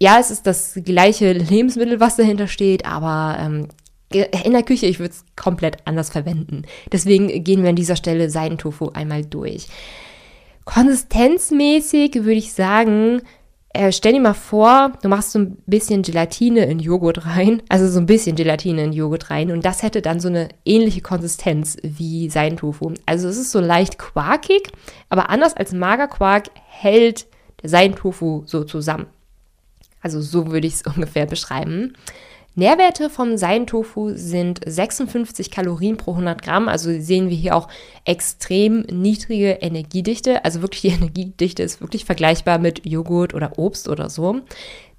Ja, 0.00 0.18
es 0.18 0.30
ist 0.30 0.46
das 0.46 0.78
gleiche 0.84 1.32
Lebensmittel, 1.32 2.00
was 2.00 2.16
dahinter 2.16 2.48
steht, 2.48 2.86
aber 2.86 3.36
ähm, 3.38 3.68
in 4.12 4.52
der 4.52 4.64
Küche, 4.64 4.86
ich 4.86 4.98
würde 4.98 5.12
es 5.12 5.24
komplett 5.36 5.76
anders 5.84 6.10
verwenden. 6.10 6.62
Deswegen 6.90 7.44
gehen 7.44 7.62
wir 7.62 7.70
an 7.70 7.76
dieser 7.76 7.94
Stelle 7.94 8.28
Seidentofu 8.30 8.88
einmal 8.88 9.24
durch. 9.24 9.68
Konsistenzmäßig 10.72 12.14
würde 12.14 12.32
ich 12.34 12.52
sagen, 12.52 13.22
äh, 13.72 13.90
stell 13.90 14.12
dir 14.12 14.20
mal 14.20 14.34
vor, 14.34 14.92
du 15.02 15.08
machst 15.08 15.32
so 15.32 15.40
ein 15.40 15.56
bisschen 15.66 16.02
Gelatine 16.02 16.64
in 16.66 16.78
Joghurt 16.78 17.26
rein, 17.26 17.60
also 17.68 17.88
so 17.88 17.98
ein 17.98 18.06
bisschen 18.06 18.36
Gelatine 18.36 18.84
in 18.84 18.92
Joghurt 18.92 19.30
rein 19.30 19.50
und 19.50 19.64
das 19.64 19.82
hätte 19.82 20.00
dann 20.00 20.20
so 20.20 20.28
eine 20.28 20.48
ähnliche 20.64 21.00
Konsistenz 21.00 21.76
wie 21.82 22.30
Seidentofu. 22.30 22.94
Also 23.04 23.28
es 23.28 23.36
ist 23.36 23.50
so 23.50 23.58
leicht 23.58 23.98
quarkig, 23.98 24.70
aber 25.08 25.28
anders 25.28 25.56
als 25.56 25.72
Magerquark 25.72 26.50
hält 26.68 27.26
der 27.62 27.68
Seidentofu 27.68 28.44
so 28.46 28.62
zusammen. 28.62 29.06
Also 30.00 30.20
so 30.20 30.52
würde 30.52 30.68
ich 30.68 30.74
es 30.74 30.82
ungefähr 30.96 31.26
beschreiben. 31.26 31.94
Nährwerte 32.60 33.08
vom 33.08 33.38
Seidentofu 33.38 34.12
sind 34.14 34.60
56 34.66 35.50
Kalorien 35.50 35.96
pro 35.96 36.10
100 36.10 36.42
Gramm. 36.42 36.68
Also 36.68 36.90
sehen 37.00 37.30
wir 37.30 37.36
hier 37.36 37.56
auch 37.56 37.68
extrem 38.04 38.82
niedrige 38.82 39.52
Energiedichte. 39.52 40.44
Also 40.44 40.60
wirklich 40.60 40.82
die 40.82 40.88
Energiedichte 41.00 41.62
ist 41.62 41.80
wirklich 41.80 42.04
vergleichbar 42.04 42.58
mit 42.58 42.84
Joghurt 42.84 43.32
oder 43.32 43.58
Obst 43.58 43.88
oder 43.88 44.10
so. 44.10 44.42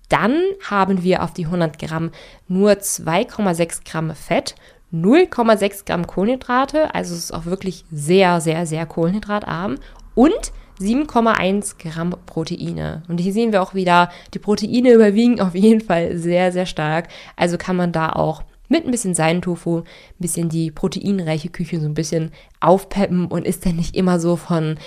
Dann 0.09 0.41
haben 0.67 1.03
wir 1.03 1.21
auf 1.21 1.33
die 1.33 1.45
100 1.45 1.77
Gramm 1.77 2.09
nur 2.47 2.71
2,6 2.71 3.81
Gramm 3.85 4.15
Fett, 4.15 4.55
0,6 4.91 5.85
Gramm 5.85 6.07
Kohlenhydrate. 6.07 6.95
Also 6.95 7.13
es 7.13 7.25
ist 7.25 7.31
auch 7.31 7.45
wirklich 7.45 7.85
sehr, 7.91 8.41
sehr, 8.41 8.65
sehr 8.65 8.87
kohlenhydratarm. 8.87 9.75
Und 10.15 10.51
7,1 10.81 11.75
Gramm 11.77 12.15
Proteine. 12.25 13.03
Und 13.07 13.19
hier 13.19 13.33
sehen 13.33 13.51
wir 13.51 13.61
auch 13.61 13.73
wieder, 13.73 14.09
die 14.33 14.39
Proteine 14.39 14.91
überwiegen 14.93 15.39
auf 15.39 15.55
jeden 15.55 15.81
Fall 15.81 16.17
sehr, 16.17 16.51
sehr 16.51 16.65
stark. 16.65 17.07
Also 17.35 17.57
kann 17.57 17.75
man 17.75 17.91
da 17.91 18.11
auch 18.11 18.43
mit 18.67 18.85
ein 18.85 18.91
bisschen 18.91 19.13
Seidentofu, 19.13 19.79
ein 19.79 19.85
bisschen 20.19 20.49
die 20.49 20.71
proteinreiche 20.71 21.49
Küche 21.49 21.79
so 21.79 21.85
ein 21.85 21.93
bisschen 21.93 22.31
aufpeppen 22.61 23.27
und 23.27 23.45
ist 23.45 23.65
dann 23.65 23.75
nicht 23.75 23.95
immer 23.95 24.19
so 24.19 24.37
von 24.37 24.79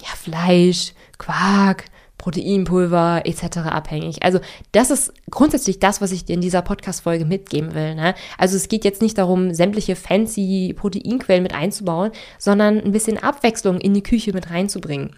ja, 0.00 0.08
Fleisch, 0.16 0.92
Quark, 1.18 1.84
Proteinpulver 2.16 3.22
etc. 3.24 3.58
abhängig. 3.58 4.22
Also 4.22 4.38
das 4.72 4.90
ist 4.90 5.12
grundsätzlich 5.30 5.80
das, 5.80 6.00
was 6.00 6.12
ich 6.12 6.24
dir 6.24 6.34
in 6.34 6.40
dieser 6.40 6.62
Podcast-Folge 6.62 7.24
mitgeben 7.24 7.74
will. 7.74 7.94
Ne? 7.94 8.14
Also 8.38 8.56
es 8.56 8.68
geht 8.68 8.84
jetzt 8.84 9.02
nicht 9.02 9.18
darum, 9.18 9.52
sämtliche 9.52 9.96
fancy 9.96 10.74
Proteinquellen 10.76 11.42
mit 11.42 11.54
einzubauen, 11.54 12.12
sondern 12.38 12.80
ein 12.80 12.92
bisschen 12.92 13.18
Abwechslung 13.18 13.80
in 13.80 13.94
die 13.94 14.02
Küche 14.02 14.32
mit 14.32 14.50
reinzubringen 14.50 15.16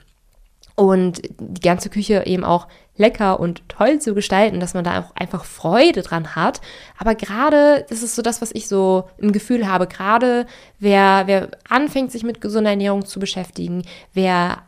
und 0.77 1.23
die 1.41 1.61
ganze 1.61 1.91
Küche 1.91 2.25
eben 2.27 2.45
auch 2.45 2.69
lecker 2.99 3.41
und 3.41 3.69
toll 3.69 3.99
zu 3.99 4.15
gestalten, 4.15 4.61
dass 4.61 4.75
man 4.75 4.85
da 4.85 5.01
auch 5.01 5.15
einfach 5.17 5.45
Freude 5.45 6.03
dran 6.03 6.35
hat. 6.35 6.61
Aber 6.99 7.15
gerade, 7.15 7.85
das 7.89 8.03
ist 8.03 8.15
so 8.15 8.23
das, 8.23 8.41
was 8.41 8.51
ich 8.53 8.69
so 8.69 9.09
im 9.19 9.33
Gefühl 9.33 9.67
habe, 9.67 9.87
gerade 9.87 10.47
wer, 10.79 11.25
wer 11.27 11.51
anfängt, 11.69 12.13
sich 12.13 12.23
mit 12.23 12.41
gesunder 12.41 12.71
Ernährung 12.71 13.05
zu 13.05 13.21
beschäftigen, 13.21 13.83
wer 14.15 14.63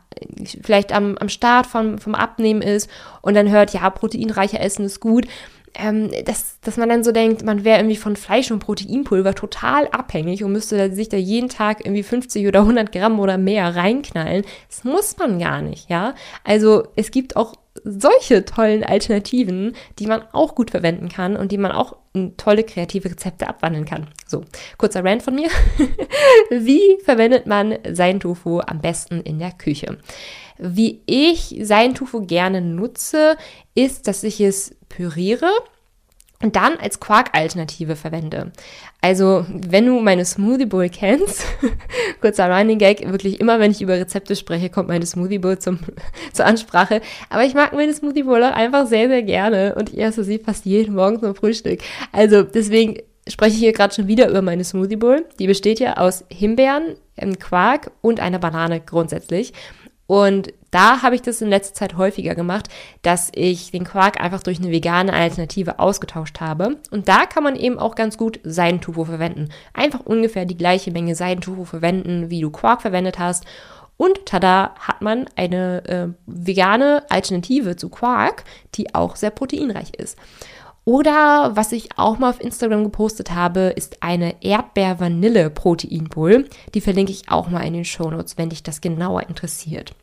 vielleicht 0.63 0.91
am, 0.91 1.17
am 1.17 1.29
Start 1.29 1.65
vom, 1.65 1.97
vom 1.97 2.15
Abnehmen 2.15 2.61
ist 2.61 2.89
und 3.21 3.35
dann 3.35 3.49
hört, 3.49 3.73
ja, 3.73 3.89
proteinreicher 3.89 4.59
Essen 4.59 4.85
ist 4.85 4.99
gut, 4.99 5.27
ähm, 5.75 6.09
dass, 6.25 6.59
dass 6.61 6.77
man 6.77 6.89
dann 6.89 7.03
so 7.03 7.11
denkt, 7.11 7.43
man 7.43 7.63
wäre 7.63 7.79
irgendwie 7.79 7.95
von 7.95 8.15
Fleisch 8.15 8.51
und 8.51 8.59
Proteinpulver 8.59 9.35
total 9.35 9.87
abhängig 9.87 10.43
und 10.43 10.51
müsste 10.51 10.93
sich 10.93 11.09
da 11.09 11.17
jeden 11.17 11.49
Tag 11.49 11.85
irgendwie 11.85 12.03
50 12.03 12.47
oder 12.47 12.61
100 12.61 12.91
Gramm 12.91 13.19
oder 13.19 13.37
mehr 13.37 13.75
reinknallen. 13.75 14.43
Das 14.67 14.83
muss 14.83 15.17
man 15.17 15.39
gar 15.39 15.61
nicht, 15.61 15.89
ja. 15.89 16.15
Also 16.43 16.83
es 16.95 17.11
gibt 17.11 17.35
auch 17.35 17.53
solche 17.83 18.45
tollen 18.45 18.83
Alternativen, 18.83 19.75
die 19.99 20.07
man 20.07 20.23
auch 20.31 20.55
gut 20.55 20.71
verwenden 20.71 21.09
kann 21.09 21.37
und 21.37 21.51
die 21.51 21.57
man 21.57 21.71
auch 21.71 21.95
in 22.13 22.35
tolle 22.37 22.63
kreative 22.63 23.11
Rezepte 23.11 23.47
abwandeln 23.47 23.85
kann. 23.85 24.07
So, 24.27 24.43
kurzer 24.77 25.03
Rant 25.03 25.23
von 25.23 25.35
mir. 25.35 25.49
Wie 26.49 26.97
verwendet 27.03 27.45
man 27.45 27.77
sein 27.91 28.19
Tofu 28.19 28.61
am 28.65 28.81
besten 28.81 29.21
in 29.21 29.39
der 29.39 29.51
Küche? 29.51 29.97
Wie 30.57 31.01
ich 31.05 31.57
sein 31.61 31.95
Tofu 31.95 32.25
gerne 32.25 32.61
nutze, 32.61 33.37
ist, 33.75 34.07
dass 34.07 34.23
ich 34.23 34.41
es 34.41 34.75
püriere 34.89 35.49
und 36.41 36.55
dann 36.55 36.77
als 36.77 36.99
Quark-Alternative 36.99 37.95
verwende. 37.95 38.51
Also, 39.01 39.45
wenn 39.49 39.85
du 39.85 39.99
meine 39.99 40.23
Smoothie 40.23 40.65
Bowl 40.65 40.89
kennst, 40.89 41.43
kurzer 42.21 42.49
Running 42.49 42.77
Gag, 42.77 43.09
wirklich 43.11 43.39
immer, 43.41 43.59
wenn 43.59 43.71
ich 43.71 43.81
über 43.81 43.95
Rezepte 43.95 44.35
spreche, 44.35 44.69
kommt 44.69 44.87
meine 44.87 45.05
Smoothie 45.05 45.39
Bowl 45.39 45.59
zum, 45.59 45.79
zur 46.33 46.45
Ansprache. 46.45 47.01
Aber 47.29 47.43
ich 47.43 47.53
mag 47.53 47.73
meine 47.73 47.93
Smoothie 47.93 48.23
Bowl 48.23 48.43
auch 48.43 48.53
einfach 48.53 48.87
sehr, 48.87 49.09
sehr 49.09 49.23
gerne 49.23 49.75
und 49.75 49.91
ich 49.91 49.99
esse 49.99 50.23
sie 50.23 50.39
fast 50.39 50.65
jeden 50.65 50.95
Morgen 50.95 51.19
zum 51.19 51.35
Frühstück. 51.35 51.81
Also, 52.13 52.43
deswegen 52.43 52.99
spreche 53.27 53.55
ich 53.55 53.59
hier 53.59 53.73
gerade 53.73 53.93
schon 53.93 54.07
wieder 54.07 54.29
über 54.29 54.41
meine 54.41 54.63
Smoothie 54.63 54.95
Bowl. 54.95 55.25
Die 55.39 55.47
besteht 55.47 55.79
ja 55.79 55.97
aus 55.97 56.23
Himbeeren, 56.29 56.95
Quark 57.39 57.91
und 58.01 58.21
einer 58.21 58.39
Banane 58.39 58.79
grundsätzlich. 58.79 59.53
Und 60.09 60.53
da 60.71 61.03
habe 61.03 61.13
ich 61.13 61.21
das 61.21 61.39
in 61.39 61.49
letzter 61.49 61.75
Zeit 61.75 61.95
häufiger 61.95 62.33
gemacht, 62.33 62.67
dass 63.03 63.31
ich 63.35 63.69
den 63.69 63.83
Quark 63.83 64.19
einfach 64.19 64.41
durch 64.41 64.57
eine 64.57 64.71
vegane 64.71 65.13
Alternative 65.13 65.77
ausgetauscht 65.77 66.41
habe. 66.41 66.77
Und 66.89 67.07
da 67.07 67.27
kann 67.27 67.43
man 67.43 67.55
eben 67.55 67.77
auch 67.77 67.93
ganz 67.93 68.17
gut 68.17 68.39
Seidentofu 68.43 69.05
verwenden. 69.05 69.49
Einfach 69.71 69.99
ungefähr 69.99 70.45
die 70.45 70.57
gleiche 70.57 70.89
Menge 70.89 71.13
Seidentofu 71.13 71.63
verwenden, 71.63 72.31
wie 72.31 72.41
du 72.41 72.49
Quark 72.49 72.81
verwendet 72.81 73.19
hast. 73.19 73.45
Und 73.97 74.25
tada, 74.25 74.73
hat 74.79 75.03
man 75.03 75.27
eine 75.35 75.85
äh, 75.87 76.07
vegane 76.25 77.03
Alternative 77.09 77.75
zu 77.75 77.89
Quark, 77.89 78.45
die 78.73 78.95
auch 78.95 79.15
sehr 79.15 79.29
proteinreich 79.29 79.93
ist. 79.93 80.17
Oder 80.89 81.55
was 81.55 81.71
ich 81.71 81.89
auch 81.97 82.17
mal 82.17 82.31
auf 82.31 82.41
Instagram 82.41 82.83
gepostet 82.83 83.29
habe, 83.29 83.73
ist 83.75 84.01
eine 84.01 84.41
Erdbeer-Vanille-Proteinbowl. 84.41 86.49
Die 86.73 86.81
verlinke 86.81 87.11
ich 87.11 87.29
auch 87.29 87.47
mal 87.47 87.61
in 87.61 87.73
den 87.73 87.85
Shownotes, 87.85 88.39
wenn 88.39 88.49
dich 88.49 88.63
das 88.63 88.81
genauer 88.81 89.29
interessiert. 89.29 89.93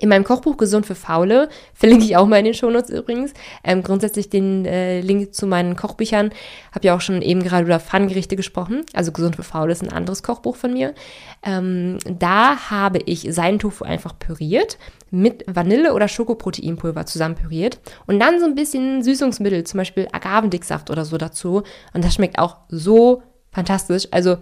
In 0.00 0.08
meinem 0.08 0.24
Kochbuch 0.24 0.56
Gesund 0.56 0.86
für 0.86 0.94
Faule, 0.94 1.50
verlinke 1.74 2.04
ich 2.04 2.16
auch 2.16 2.26
mal 2.26 2.38
in 2.38 2.46
den 2.46 2.54
Shownotes 2.54 2.88
übrigens, 2.88 3.34
ähm, 3.62 3.82
grundsätzlich 3.82 4.30
den 4.30 4.64
äh, 4.64 5.00
Link 5.00 5.34
zu 5.34 5.46
meinen 5.46 5.76
Kochbüchern. 5.76 6.30
Habe 6.72 6.86
ja 6.86 6.96
auch 6.96 7.02
schon 7.02 7.20
eben 7.20 7.42
gerade 7.42 7.66
über 7.66 7.78
Pfannengerichte 7.78 8.34
gesprochen. 8.34 8.80
Also 8.94 9.12
Gesund 9.12 9.36
für 9.36 9.42
Faule 9.42 9.72
ist 9.72 9.82
ein 9.82 9.92
anderes 9.92 10.22
Kochbuch 10.22 10.56
von 10.56 10.72
mir. 10.72 10.94
Ähm, 11.42 11.98
da 12.06 12.70
habe 12.70 13.00
ich 13.04 13.26
seinen 13.30 13.58
Tofu 13.58 13.84
einfach 13.84 14.18
püriert, 14.18 14.78
mit 15.10 15.44
Vanille- 15.46 15.92
oder 15.92 16.08
Schokoproteinpulver 16.08 17.04
zusammen 17.04 17.34
püriert 17.34 17.80
und 18.06 18.20
dann 18.20 18.40
so 18.40 18.46
ein 18.46 18.54
bisschen 18.54 19.02
Süßungsmittel, 19.02 19.64
zum 19.64 19.78
Beispiel 19.78 20.08
Agavendicksaft 20.12 20.88
oder 20.88 21.04
so 21.04 21.18
dazu. 21.18 21.62
Und 21.92 22.04
das 22.04 22.14
schmeckt 22.14 22.38
auch 22.38 22.56
so 22.68 23.22
fantastisch. 23.52 24.08
Also 24.12 24.38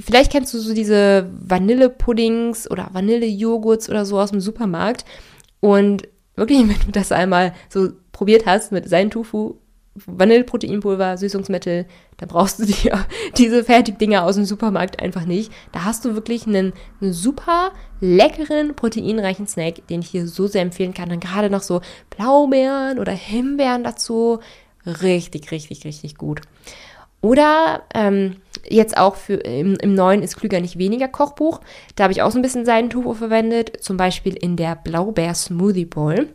Vielleicht 0.00 0.32
kennst 0.32 0.54
du 0.54 0.58
so 0.58 0.74
diese 0.74 1.28
Vanillepuddings 1.40 2.70
oder 2.70 2.88
Vanillejoghurts 2.92 3.88
oder 3.88 4.04
so 4.04 4.18
aus 4.18 4.30
dem 4.30 4.40
Supermarkt. 4.40 5.04
Und 5.60 6.08
wirklich, 6.36 6.58
wenn 6.68 6.86
du 6.86 6.92
das 6.92 7.12
einmal 7.12 7.54
so 7.68 7.90
probiert 8.12 8.46
hast 8.46 8.72
mit 8.72 8.88
seinen 8.88 9.10
Tofu, 9.10 9.56
Vanilleproteinpulver, 9.94 11.18
Süßungsmittel, 11.18 11.86
dann 12.16 12.28
brauchst 12.28 12.58
du 12.58 12.64
dir 12.66 13.06
diese 13.36 13.64
Fertigdinger 13.64 14.24
aus 14.24 14.36
dem 14.36 14.44
Supermarkt 14.44 15.02
einfach 15.02 15.26
nicht. 15.26 15.52
Da 15.72 15.84
hast 15.84 16.04
du 16.04 16.14
wirklich 16.14 16.46
einen, 16.46 16.72
einen 17.00 17.12
super 17.12 17.72
leckeren, 18.00 18.74
proteinreichen 18.74 19.46
Snack, 19.46 19.86
den 19.88 20.00
ich 20.00 20.08
hier 20.08 20.26
so 20.26 20.46
sehr 20.46 20.62
empfehlen 20.62 20.94
kann. 20.94 21.10
Dann 21.10 21.20
gerade 21.20 21.50
noch 21.50 21.62
so 21.62 21.82
Blaubeeren 22.10 22.98
oder 22.98 23.12
Himbeeren 23.12 23.84
dazu. 23.84 24.40
Richtig, 24.86 25.50
richtig, 25.50 25.84
richtig 25.84 26.16
gut. 26.16 26.40
Oder 27.22 27.84
ähm, 27.94 28.36
jetzt 28.68 28.96
auch 28.96 29.16
für 29.16 29.34
im, 29.34 29.76
im 29.76 29.94
neuen 29.94 30.22
ist 30.22 30.36
klüger 30.36 30.60
nicht 30.60 30.76
weniger 30.76 31.08
Kochbuch. 31.08 31.60
Da 31.96 32.04
habe 32.04 32.12
ich 32.12 32.20
auch 32.20 32.30
so 32.30 32.38
ein 32.38 32.42
bisschen 32.42 32.66
Seidentofu 32.66 33.14
verwendet, 33.14 33.82
zum 33.82 33.96
Beispiel 33.96 34.34
in 34.34 34.56
der 34.56 34.76
Blaubeer 34.76 35.34
Smoothie 35.34 35.86
Bowl. 35.86 36.28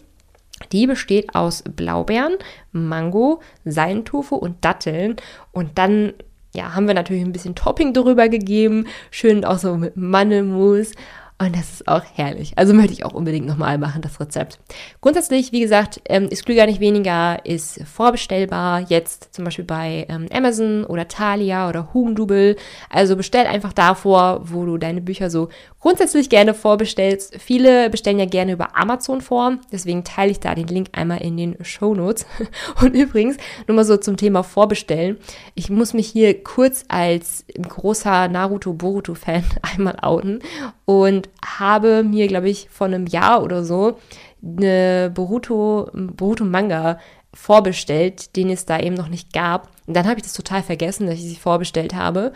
Die 0.71 0.87
besteht 0.87 1.35
aus 1.35 1.63
Blaubeeren, 1.63 2.37
Mango, 2.71 3.41
Seidentofu 3.65 4.35
und 4.35 4.65
Datteln. 4.65 5.17
Und 5.51 5.77
dann 5.77 6.13
ja, 6.55 6.73
haben 6.73 6.87
wir 6.87 6.95
natürlich 6.95 7.23
ein 7.23 7.33
bisschen 7.33 7.53
Topping 7.53 7.93
drüber 7.93 8.29
gegeben, 8.29 8.87
schön 9.11 9.45
auch 9.45 9.59
so 9.59 9.77
mit 9.77 9.95
Mandelmus. 9.97 10.93
Und 11.39 11.55
das 11.55 11.71
ist 11.71 11.87
auch 11.87 12.01
herrlich. 12.15 12.53
Also 12.55 12.73
möchte 12.73 12.93
ich 12.93 13.05
auch 13.05 13.13
unbedingt 13.13 13.45
nochmal 13.45 13.77
machen, 13.77 14.01
das 14.01 14.19
Rezept. 14.19 14.57
Grundsätzlich, 15.01 15.51
wie 15.51 15.59
gesagt, 15.59 16.01
ähm, 16.05 16.27
ist 16.31 16.45
Klüger 16.45 16.65
nicht 16.65 16.79
weniger, 16.79 17.45
ist 17.45 17.79
vorbestellbar. 17.85 18.81
Jetzt 18.89 19.35
zum 19.35 19.45
Beispiel 19.45 19.65
bei 19.65 20.07
ähm, 20.09 20.27
Amazon 20.33 20.83
oder 20.83 21.07
Thalia 21.07 21.69
oder 21.69 21.93
Hugendubel. 21.93 22.55
Also 22.89 23.15
bestell 23.15 23.45
einfach 23.45 23.71
davor, 23.71 24.41
wo 24.45 24.65
du 24.65 24.79
deine 24.79 24.99
Bücher 24.99 25.29
so 25.29 25.49
grundsätzlich 25.79 26.29
gerne 26.29 26.55
vorbestellst. 26.55 27.35
Viele 27.39 27.91
bestellen 27.91 28.17
ja 28.17 28.25
gerne 28.25 28.53
über 28.53 28.75
Amazon 28.75 29.21
vor. 29.21 29.57
Deswegen 29.71 30.03
teile 30.03 30.31
ich 30.31 30.39
da 30.39 30.55
den 30.55 30.67
Link 30.67 30.89
einmal 30.93 31.21
in 31.21 31.37
den 31.37 31.55
Show 31.63 31.93
Notes. 31.93 32.25
Und 32.81 32.95
übrigens, 32.95 33.37
nur 33.67 33.75
mal 33.75 33.85
so 33.85 33.97
zum 33.97 34.17
Thema 34.17 34.41
Vorbestellen. 34.41 35.17
Ich 35.53 35.69
muss 35.69 35.93
mich 35.93 36.07
hier 36.07 36.43
kurz 36.43 36.83
als 36.87 37.45
großer 37.61 38.27
Naruto-Boruto-Fan 38.27 39.43
einmal 39.61 39.97
outen. 40.01 40.39
Und 40.85 41.26
habe 41.45 42.03
mir, 42.03 42.27
glaube 42.27 42.49
ich, 42.49 42.69
vor 42.69 42.87
einem 42.87 43.07
Jahr 43.07 43.43
oder 43.43 43.63
so 43.63 43.97
eine 44.41 45.11
Boruto, 45.13 45.89
Boruto 45.93 46.45
Manga 46.45 46.99
vorbestellt, 47.33 48.35
den 48.35 48.49
es 48.49 48.65
da 48.65 48.79
eben 48.79 48.95
noch 48.95 49.09
nicht 49.09 49.33
gab. 49.33 49.69
Und 49.85 49.95
dann 49.95 50.07
habe 50.07 50.17
ich 50.17 50.23
das 50.23 50.33
total 50.33 50.63
vergessen, 50.63 51.07
dass 51.07 51.15
ich 51.15 51.25
sie 51.25 51.35
vorbestellt 51.35 51.93
habe. 51.93 52.33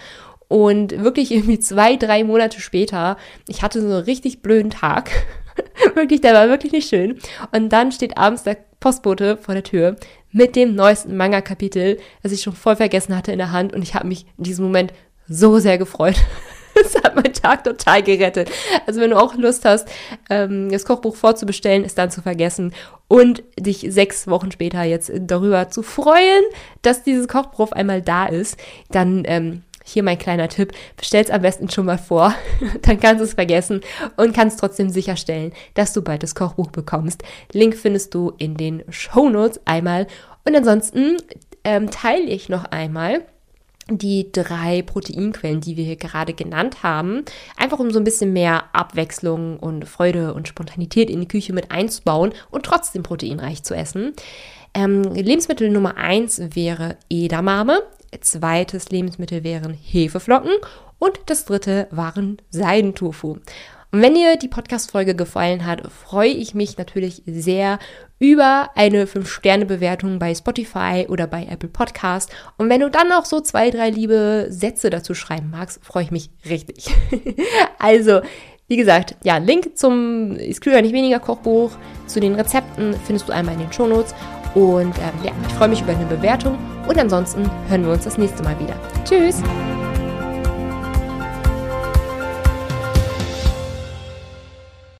Und 0.47 1.03
wirklich 1.03 1.31
irgendwie 1.31 1.59
zwei, 1.59 1.95
drei 1.95 2.23
Monate 2.23 2.59
später, 2.59 3.17
ich 3.47 3.61
hatte 3.61 3.81
so 3.81 3.87
einen 3.87 4.03
richtig 4.03 4.41
blöden 4.41 4.69
Tag. 4.69 5.11
wirklich, 5.95 6.21
der 6.21 6.33
war 6.33 6.49
wirklich 6.49 6.71
nicht 6.71 6.89
schön. 6.89 7.19
Und 7.51 7.69
dann 7.69 7.91
steht 7.91 8.17
abends 8.17 8.43
der 8.43 8.57
Postbote 8.79 9.37
vor 9.37 9.53
der 9.53 9.63
Tür 9.63 9.95
mit 10.31 10.55
dem 10.55 10.75
neuesten 10.75 11.15
Manga-Kapitel, 11.15 11.99
das 12.21 12.31
ich 12.31 12.41
schon 12.41 12.53
voll 12.53 12.75
vergessen 12.75 13.15
hatte 13.15 13.31
in 13.31 13.37
der 13.37 13.51
Hand. 13.51 13.73
Und 13.73 13.81
ich 13.81 13.95
habe 13.95 14.07
mich 14.07 14.25
in 14.37 14.43
diesem 14.43 14.65
Moment 14.65 14.93
so 15.27 15.59
sehr 15.59 15.77
gefreut. 15.77 16.15
Das 16.81 16.95
hat 17.03 17.15
meinen 17.15 17.33
Tag 17.33 17.63
total 17.63 18.03
gerettet. 18.03 18.49
Also 18.85 19.01
wenn 19.01 19.11
du 19.11 19.17
auch 19.17 19.35
Lust 19.35 19.65
hast, 19.65 19.87
ähm, 20.29 20.69
das 20.71 20.85
Kochbuch 20.85 21.15
vorzubestellen, 21.15 21.83
ist 21.83 21.97
dann 21.97 22.11
zu 22.11 22.21
vergessen 22.21 22.73
und 23.07 23.43
dich 23.59 23.85
sechs 23.89 24.27
Wochen 24.27 24.51
später 24.51 24.83
jetzt 24.83 25.11
darüber 25.13 25.69
zu 25.69 25.83
freuen, 25.83 26.43
dass 26.81 27.03
dieses 27.03 27.27
Kochbuch 27.27 27.71
einmal 27.71 28.01
da 28.01 28.25
ist, 28.25 28.57
dann 28.89 29.23
ähm, 29.25 29.63
hier 29.83 30.03
mein 30.03 30.17
kleiner 30.17 30.47
Tipp, 30.47 30.73
bestell 30.95 31.23
es 31.23 31.29
am 31.29 31.41
besten 31.41 31.69
schon 31.69 31.85
mal 31.85 31.97
vor, 31.97 32.33
dann 32.81 32.99
kannst 32.99 33.19
du 33.19 33.25
es 33.25 33.33
vergessen 33.33 33.81
und 34.17 34.33
kannst 34.33 34.59
trotzdem 34.59 34.89
sicherstellen, 34.89 35.53
dass 35.73 35.93
du 35.93 36.01
bald 36.01 36.23
das 36.23 36.35
Kochbuch 36.35 36.71
bekommst. 36.71 37.23
Link 37.51 37.75
findest 37.75 38.13
du 38.13 38.31
in 38.37 38.55
den 38.55 38.83
Show 38.89 39.29
Notes 39.29 39.59
einmal 39.65 40.07
und 40.45 40.55
ansonsten 40.55 41.17
ähm, 41.63 41.91
teile 41.91 42.23
ich 42.23 42.49
noch 42.49 42.65
einmal 42.65 43.23
die 43.89 44.31
drei 44.31 44.81
Proteinquellen, 44.81 45.61
die 45.61 45.77
wir 45.77 45.83
hier 45.83 45.95
gerade 45.95 46.33
genannt 46.33 46.83
haben, 46.83 47.23
einfach 47.57 47.79
um 47.79 47.91
so 47.91 47.99
ein 47.99 48.03
bisschen 48.03 48.33
mehr 48.33 48.65
Abwechslung 48.73 49.57
und 49.57 49.87
Freude 49.87 50.33
und 50.33 50.47
Spontanität 50.47 51.09
in 51.09 51.21
die 51.21 51.27
Küche 51.27 51.53
mit 51.53 51.71
einzubauen 51.71 52.33
und 52.49 52.65
trotzdem 52.65 53.03
proteinreich 53.03 53.63
zu 53.63 53.73
essen. 53.73 54.13
Ähm, 54.73 55.03
Lebensmittel 55.03 55.69
Nummer 55.69 55.97
eins 55.97 56.41
wäre 56.53 56.97
Edamame, 57.09 57.81
zweites 58.21 58.89
Lebensmittel 58.89 59.43
wären 59.43 59.73
Hefeflocken 59.73 60.51
und 60.99 61.19
das 61.25 61.45
dritte 61.45 61.87
waren 61.91 62.37
Seidentofu. 62.51 63.37
Und 63.91 64.01
wenn 64.01 64.15
dir 64.15 64.37
die 64.37 64.47
Podcast-Folge 64.47 65.15
gefallen 65.15 65.65
hat, 65.65 65.81
freue 65.91 66.29
ich 66.29 66.55
mich 66.55 66.77
natürlich 66.77 67.23
sehr 67.25 67.77
über 68.19 68.69
eine 68.75 69.05
5-Sterne-Bewertung 69.05 70.19
bei 70.19 70.33
Spotify 70.33 71.07
oder 71.09 71.27
bei 71.27 71.45
Apple 71.49 71.69
Podcast. 71.69 72.31
Und 72.57 72.69
wenn 72.69 72.81
du 72.81 72.89
dann 72.89 73.09
noch 73.09 73.25
so 73.25 73.41
zwei, 73.41 73.69
drei 73.69 73.89
liebe 73.89 74.47
Sätze 74.49 74.89
dazu 74.89 75.13
schreiben 75.13 75.49
magst, 75.49 75.83
freue 75.83 76.03
ich 76.03 76.11
mich 76.11 76.29
richtig. 76.47 76.95
also, 77.79 78.21
wie 78.67 78.77
gesagt, 78.77 79.17
ja, 79.23 79.37
Link 79.37 79.77
zum 79.77 80.37
Ist 80.37 80.61
klüger 80.61 80.81
nicht 80.81 80.93
weniger 80.93 81.19
Kochbuch, 81.19 81.71
zu 82.07 82.21
den 82.21 82.35
Rezepten 82.35 82.95
findest 83.05 83.27
du 83.27 83.33
einmal 83.33 83.55
in 83.55 83.61
den 83.61 83.73
Shownotes. 83.73 84.15
Und 84.55 84.97
ähm, 84.97 85.25
ja, 85.25 85.31
ich 85.47 85.53
freue 85.55 85.69
mich 85.69 85.81
über 85.81 85.91
eine 85.91 86.05
Bewertung. 86.05 86.57
Und 86.87 86.97
ansonsten 86.97 87.49
hören 87.67 87.85
wir 87.85 87.93
uns 87.93 88.05
das 88.05 88.17
nächste 88.17 88.43
Mal 88.43 88.57
wieder. 88.59 88.75
Tschüss! 89.03 89.41